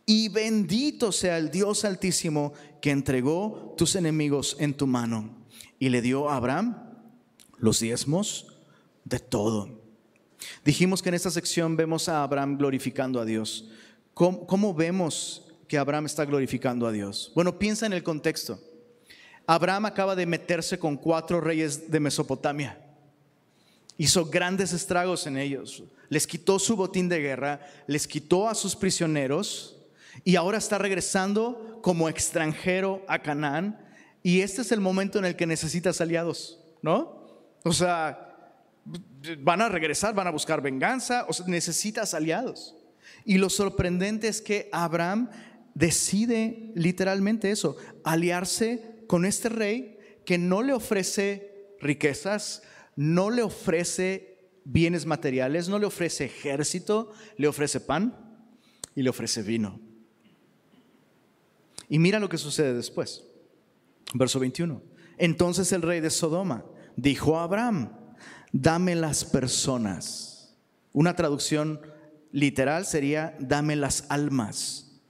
[0.06, 5.36] Y bendito sea el Dios altísimo que entregó tus enemigos en tu mano
[5.78, 6.76] y le dio a Abraham
[7.58, 8.56] los diezmos
[9.04, 9.80] de todo.
[10.64, 13.68] Dijimos que en esta sección vemos a Abraham glorificando a Dios.
[14.14, 17.30] ¿Cómo, ¿Cómo, vemos que Abraham está glorificando a Dios?
[17.34, 18.60] Bueno, piensa en el contexto.
[19.46, 22.78] Abraham acaba de meterse con cuatro reyes de Mesopotamia.
[23.96, 28.76] Hizo grandes estragos en ellos les quitó su botín de guerra, les quitó a sus
[28.76, 29.78] prisioneros
[30.24, 33.80] y ahora está regresando como extranjero a Canaán.
[34.22, 37.46] Y este es el momento en el que necesitas aliados, ¿no?
[37.62, 38.58] O sea,
[39.38, 42.76] van a regresar, van a buscar venganza, necesitas aliados.
[43.24, 45.30] Y lo sorprendente es que Abraham
[45.74, 52.62] decide literalmente eso, aliarse con este rey que no le ofrece riquezas,
[52.96, 54.29] no le ofrece
[54.64, 58.16] bienes materiales, no le ofrece ejército, le ofrece pan
[58.94, 59.80] y le ofrece vino.
[61.88, 63.24] Y mira lo que sucede después.
[64.14, 64.82] Verso 21.
[65.18, 66.64] Entonces el rey de Sodoma
[66.96, 67.92] dijo a Abraham,
[68.52, 70.56] dame las personas.
[70.92, 71.80] Una traducción
[72.32, 75.00] literal sería, dame las almas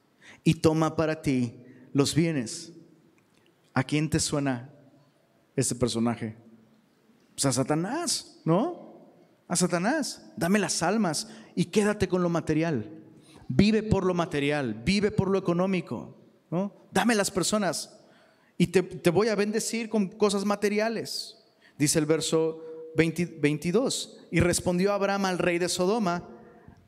[0.42, 2.72] y toma para ti los bienes.
[3.74, 4.70] ¿A quién te suena
[5.56, 6.36] este personaje?
[7.34, 8.89] Pues a Satanás, ¿no?
[9.50, 11.26] A Satanás, dame las almas
[11.56, 12.88] y quédate con lo material.
[13.48, 16.16] Vive por lo material, vive por lo económico,
[16.52, 16.72] ¿no?
[16.92, 17.98] Dame las personas
[18.56, 21.36] y te, voy a bendecir con cosas materiales.
[21.76, 22.62] Dice el verso
[22.94, 26.28] 22, y respondió Abraham al rey de Sodoma,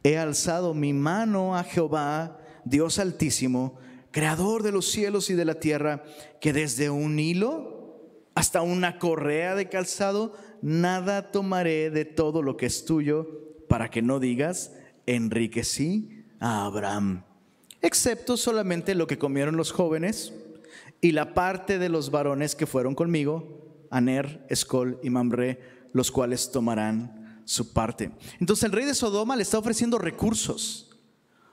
[0.04, 3.76] he alzado mi mano a Jehová, Dios altísimo,
[4.12, 6.04] creador de los cielos y de la tierra,
[6.40, 7.72] que desde un hilo
[8.36, 13.28] hasta una correa de calzado nada tomaré de todo lo que es tuyo,
[13.68, 14.72] para que no digas,
[15.06, 17.24] enriquecí a Abraham,
[17.80, 20.32] excepto solamente lo que comieron los jóvenes
[21.00, 25.60] y la parte de los varones que fueron conmigo, Aner, Escol y Mamre,
[25.92, 28.10] los cuales tomarán su parte.
[28.40, 30.90] Entonces el rey de Sodoma le está ofreciendo recursos,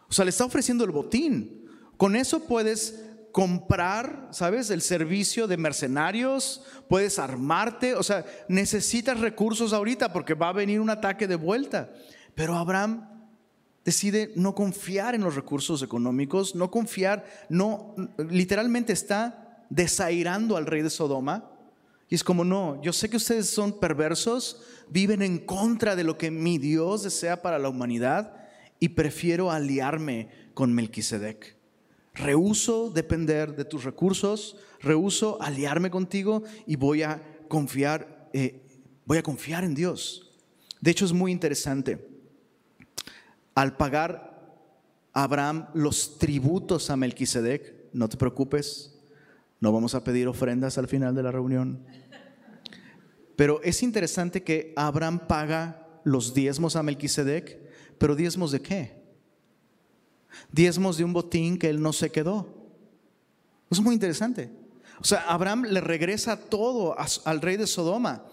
[0.07, 1.65] o sea, le está ofreciendo el botín.
[1.97, 4.69] Con eso puedes comprar, ¿sabes?
[4.69, 10.79] El servicio de mercenarios, puedes armarte, o sea, necesitas recursos ahorita porque va a venir
[10.79, 11.91] un ataque de vuelta.
[12.35, 13.07] Pero Abraham
[13.85, 17.95] decide no confiar en los recursos económicos, no confiar, no,
[18.29, 21.51] literalmente está desairando al rey de Sodoma.
[22.09, 26.17] Y es como, no, yo sé que ustedes son perversos, viven en contra de lo
[26.17, 28.33] que mi Dios desea para la humanidad
[28.79, 31.58] y prefiero aliarme con Melquisedec.
[32.13, 38.61] Rehuso depender de tus recursos, rehuso aliarme contigo y voy a confiar, eh,
[39.05, 40.31] voy a confiar en Dios.
[40.81, 42.07] De hecho, es muy interesante.
[43.55, 44.29] Al pagar
[45.13, 48.97] Abraham los tributos a Melquisedec, no te preocupes,
[49.59, 51.83] no vamos a pedir ofrendas al final de la reunión.
[53.35, 57.59] Pero es interesante que Abraham paga los diezmos a Melquisedec,
[57.97, 58.98] pero diezmos de qué?
[60.51, 62.47] Diezmos de un botín que él no se quedó.
[63.69, 64.49] es muy interesante.
[65.01, 68.25] O sea, Abraham le regresa todo al rey de Sodoma.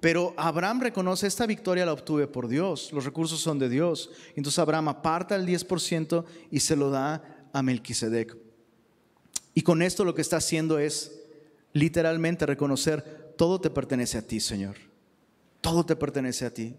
[0.00, 4.10] Pero Abraham reconoce, esta victoria la obtuve por Dios, los recursos son de Dios.
[4.36, 8.36] Entonces Abraham aparta el 10% y se lo da a Melquisedec.
[9.54, 11.22] Y con esto lo que está haciendo es
[11.72, 14.76] literalmente reconocer, todo te pertenece a ti, Señor.
[15.60, 16.76] Todo te pertenece a ti.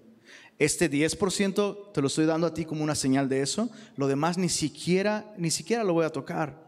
[0.58, 3.70] Este 10% te lo estoy dando a ti como una señal de eso.
[3.98, 6.62] Lo demás ni siquiera, ni siquiera lo voy a tocar,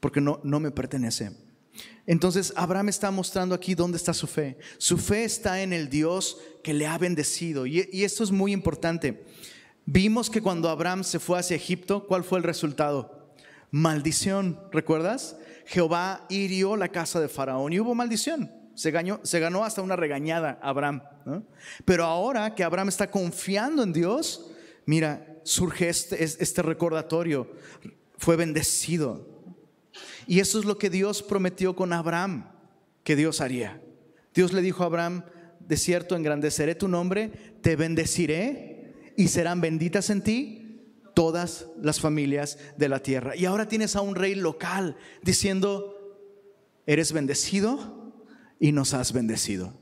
[0.00, 1.32] porque no, no me pertenece.
[2.06, 4.58] Entonces Abraham está mostrando aquí dónde está su fe.
[4.78, 7.66] Su fe está en el Dios que le ha bendecido.
[7.66, 9.24] Y, esto es muy importante.
[9.84, 13.32] Vimos que cuando Abraham se fue hacia Egipto, ¿cuál fue el resultado?
[13.70, 15.36] Maldición, ¿recuerdas?
[15.66, 18.50] Jehová hirió la casa de Faraón y hubo maldición.
[18.76, 21.02] Se ganó, hasta una regañada Abraham.
[21.86, 24.50] Pero ahora que Abraham está confiando en Dios,
[24.84, 27.50] mira, surge este, este recordatorio.
[28.18, 29.26] Fue bendecido.
[30.26, 32.50] Y eso es lo que Dios prometió con Abraham,
[33.02, 33.80] que Dios haría.
[34.34, 35.24] Dios le dijo a Abraham,
[35.58, 37.30] de cierto engrandeceré tu nombre,
[37.62, 40.82] te bendeciré y serán benditas en ti
[41.14, 43.34] todas las familias de la tierra.
[43.34, 46.20] Y ahora tienes a un rey local diciendo,
[46.84, 47.95] eres bendecido
[48.58, 49.72] y nos has bendecido.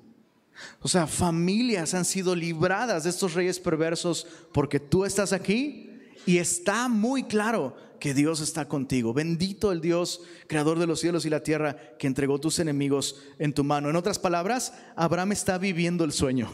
[0.81, 5.91] O sea, familias han sido libradas de estos reyes perversos porque tú estás aquí
[6.27, 9.12] y está muy claro que Dios está contigo.
[9.12, 13.53] Bendito el Dios, creador de los cielos y la tierra, que entregó tus enemigos en
[13.53, 13.91] tu mano.
[13.91, 16.53] En otras palabras, Abraham está viviendo el sueño.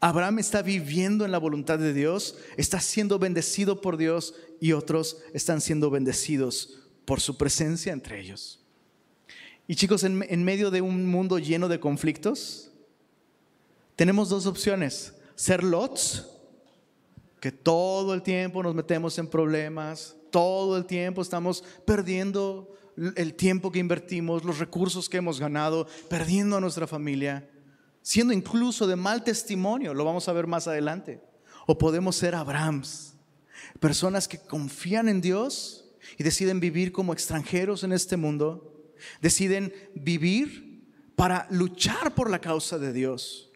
[0.00, 5.18] Abraham está viviendo en la voluntad de Dios, está siendo bendecido por Dios y otros
[5.32, 8.61] están siendo bendecidos por su presencia entre ellos.
[9.66, 12.70] Y chicos, en, medio de un mundo lleno de conflictos,
[13.96, 15.14] tenemos dos opciones.
[15.34, 16.26] Ser Lots,
[17.40, 22.68] que todo el tiempo nos metemos en problemas, todo el tiempo estamos perdiendo
[23.16, 27.48] el tiempo que invertimos, los recursos que hemos ganado, perdiendo a nuestra familia,
[28.02, 31.22] siendo incluso de mal testimonio, lo vamos a ver más adelante.
[31.66, 33.14] O podemos ser Abrahams,
[33.80, 35.84] personas que confían en Dios
[36.18, 38.71] y deciden vivir como extranjeros en este mundo,
[39.20, 40.72] deciden vivir
[41.16, 43.50] para luchar por la causa de Dios,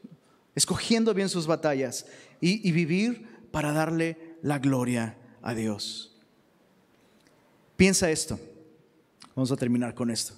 [0.55, 2.07] escogiendo bien sus batallas
[2.41, 6.17] y, vivir para darle la gloria a Dios.
[7.77, 8.39] Piensa esto.
[9.35, 10.35] Vamos a terminar con esto.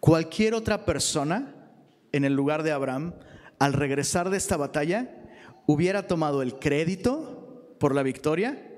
[0.00, 1.54] Cualquier otra persona
[2.12, 3.14] en el lugar de Abraham,
[3.58, 5.10] al regresar de esta batalla,
[5.66, 8.75] hubiera tomado el crédito por la victoria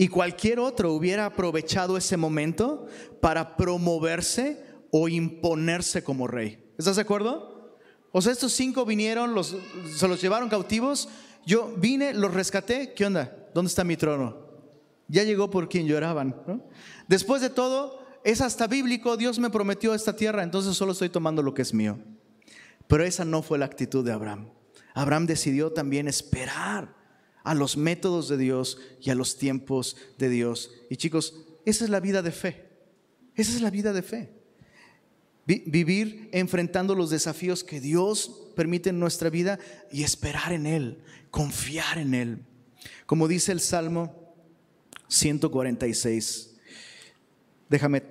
[0.00, 2.86] y cualquier otro hubiera aprovechado ese momento
[3.20, 6.72] para promoverse o imponerse como rey.
[6.78, 7.76] ¿Estás de acuerdo?
[8.10, 9.54] O sea, estos cinco vinieron, los,
[9.94, 11.10] se los llevaron cautivos.
[11.44, 12.94] Yo vine, los rescaté.
[12.94, 13.50] ¿Qué onda?
[13.52, 14.48] ¿Dónde está mi trono?
[15.06, 16.34] ya llegó por quien lloraban.
[17.06, 21.42] Después de todo, es hasta bíblico, Dios me prometió esta tierra, entonces solo estoy tomando
[21.42, 21.98] lo que es mío.
[22.86, 24.48] Pero esa no fue la actitud de Abraham.
[24.94, 26.99] Abraham decidió también esperar
[27.50, 30.70] a los métodos de Dios y a los tiempos de Dios.
[30.88, 31.34] Y chicos,
[31.64, 32.68] esa es la vida de fe.
[33.34, 34.30] Esa es la vida de fe.
[35.46, 39.58] Vivir enfrentando los desafíos que Dios permite en nuestra vida
[39.90, 42.44] y esperar en Él, confiar en Él.
[43.04, 44.32] Como dice el Salmo
[45.08, 46.54] 146.
[47.68, 48.04] Déjame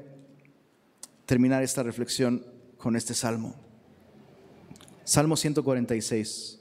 [1.25, 2.45] terminar esta reflexión
[2.77, 3.55] con este salmo.
[5.05, 6.58] Salmo 146.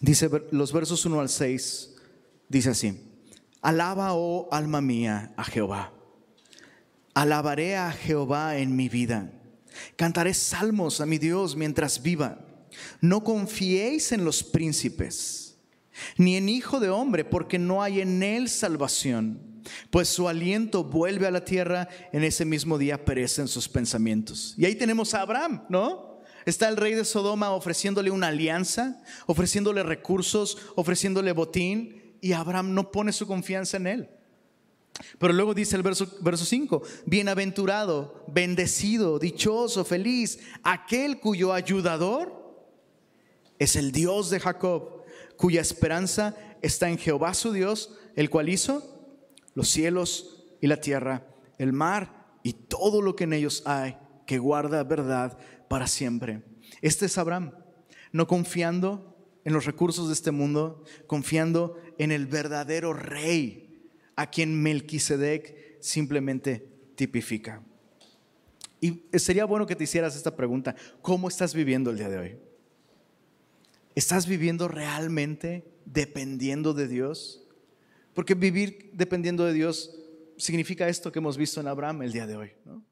[0.00, 1.94] Dice los versos 1 al 6,
[2.48, 3.00] dice así.
[3.62, 5.92] Alaba, oh alma mía, a Jehová.
[7.14, 9.32] Alabaré a Jehová en mi vida.
[9.96, 12.38] Cantaré salmos a mi Dios mientras viva.
[13.00, 15.58] No confiéis en los príncipes,
[16.16, 19.62] ni en hijo de hombre, porque no hay en él salvación.
[19.90, 24.54] Pues su aliento vuelve a la tierra, en ese mismo día perecen sus pensamientos.
[24.56, 26.05] Y ahí tenemos a Abraham, ¿no?
[26.46, 32.92] Está el rey de Sodoma ofreciéndole una alianza, ofreciéndole recursos, ofreciéndole botín y Abraham no
[32.92, 34.10] pone su confianza en él.
[35.18, 42.64] Pero luego dice el verso, verso 5, bienaventurado, bendecido, dichoso, feliz, aquel cuyo ayudador
[43.58, 45.02] es el Dios de Jacob,
[45.36, 49.12] cuya esperanza está en Jehová su Dios, el cual hizo
[49.54, 51.26] los cielos y la tierra,
[51.58, 55.38] el mar y todo lo que en ellos hay, que guarda verdad
[55.68, 56.42] para siempre.
[56.80, 57.52] Este es Abraham,
[58.12, 64.60] no confiando en los recursos de este mundo, confiando en el verdadero rey, a quien
[64.62, 67.62] Melquisedec simplemente tipifica.
[68.80, 72.38] Y sería bueno que te hicieras esta pregunta, ¿cómo estás viviendo el día de hoy?
[73.94, 77.42] ¿Estás viviendo realmente dependiendo de Dios?
[78.14, 79.94] Porque vivir dependiendo de Dios
[80.36, 82.52] significa esto que hemos visto en Abraham el día de hoy.
[82.64, 82.82] ¿no?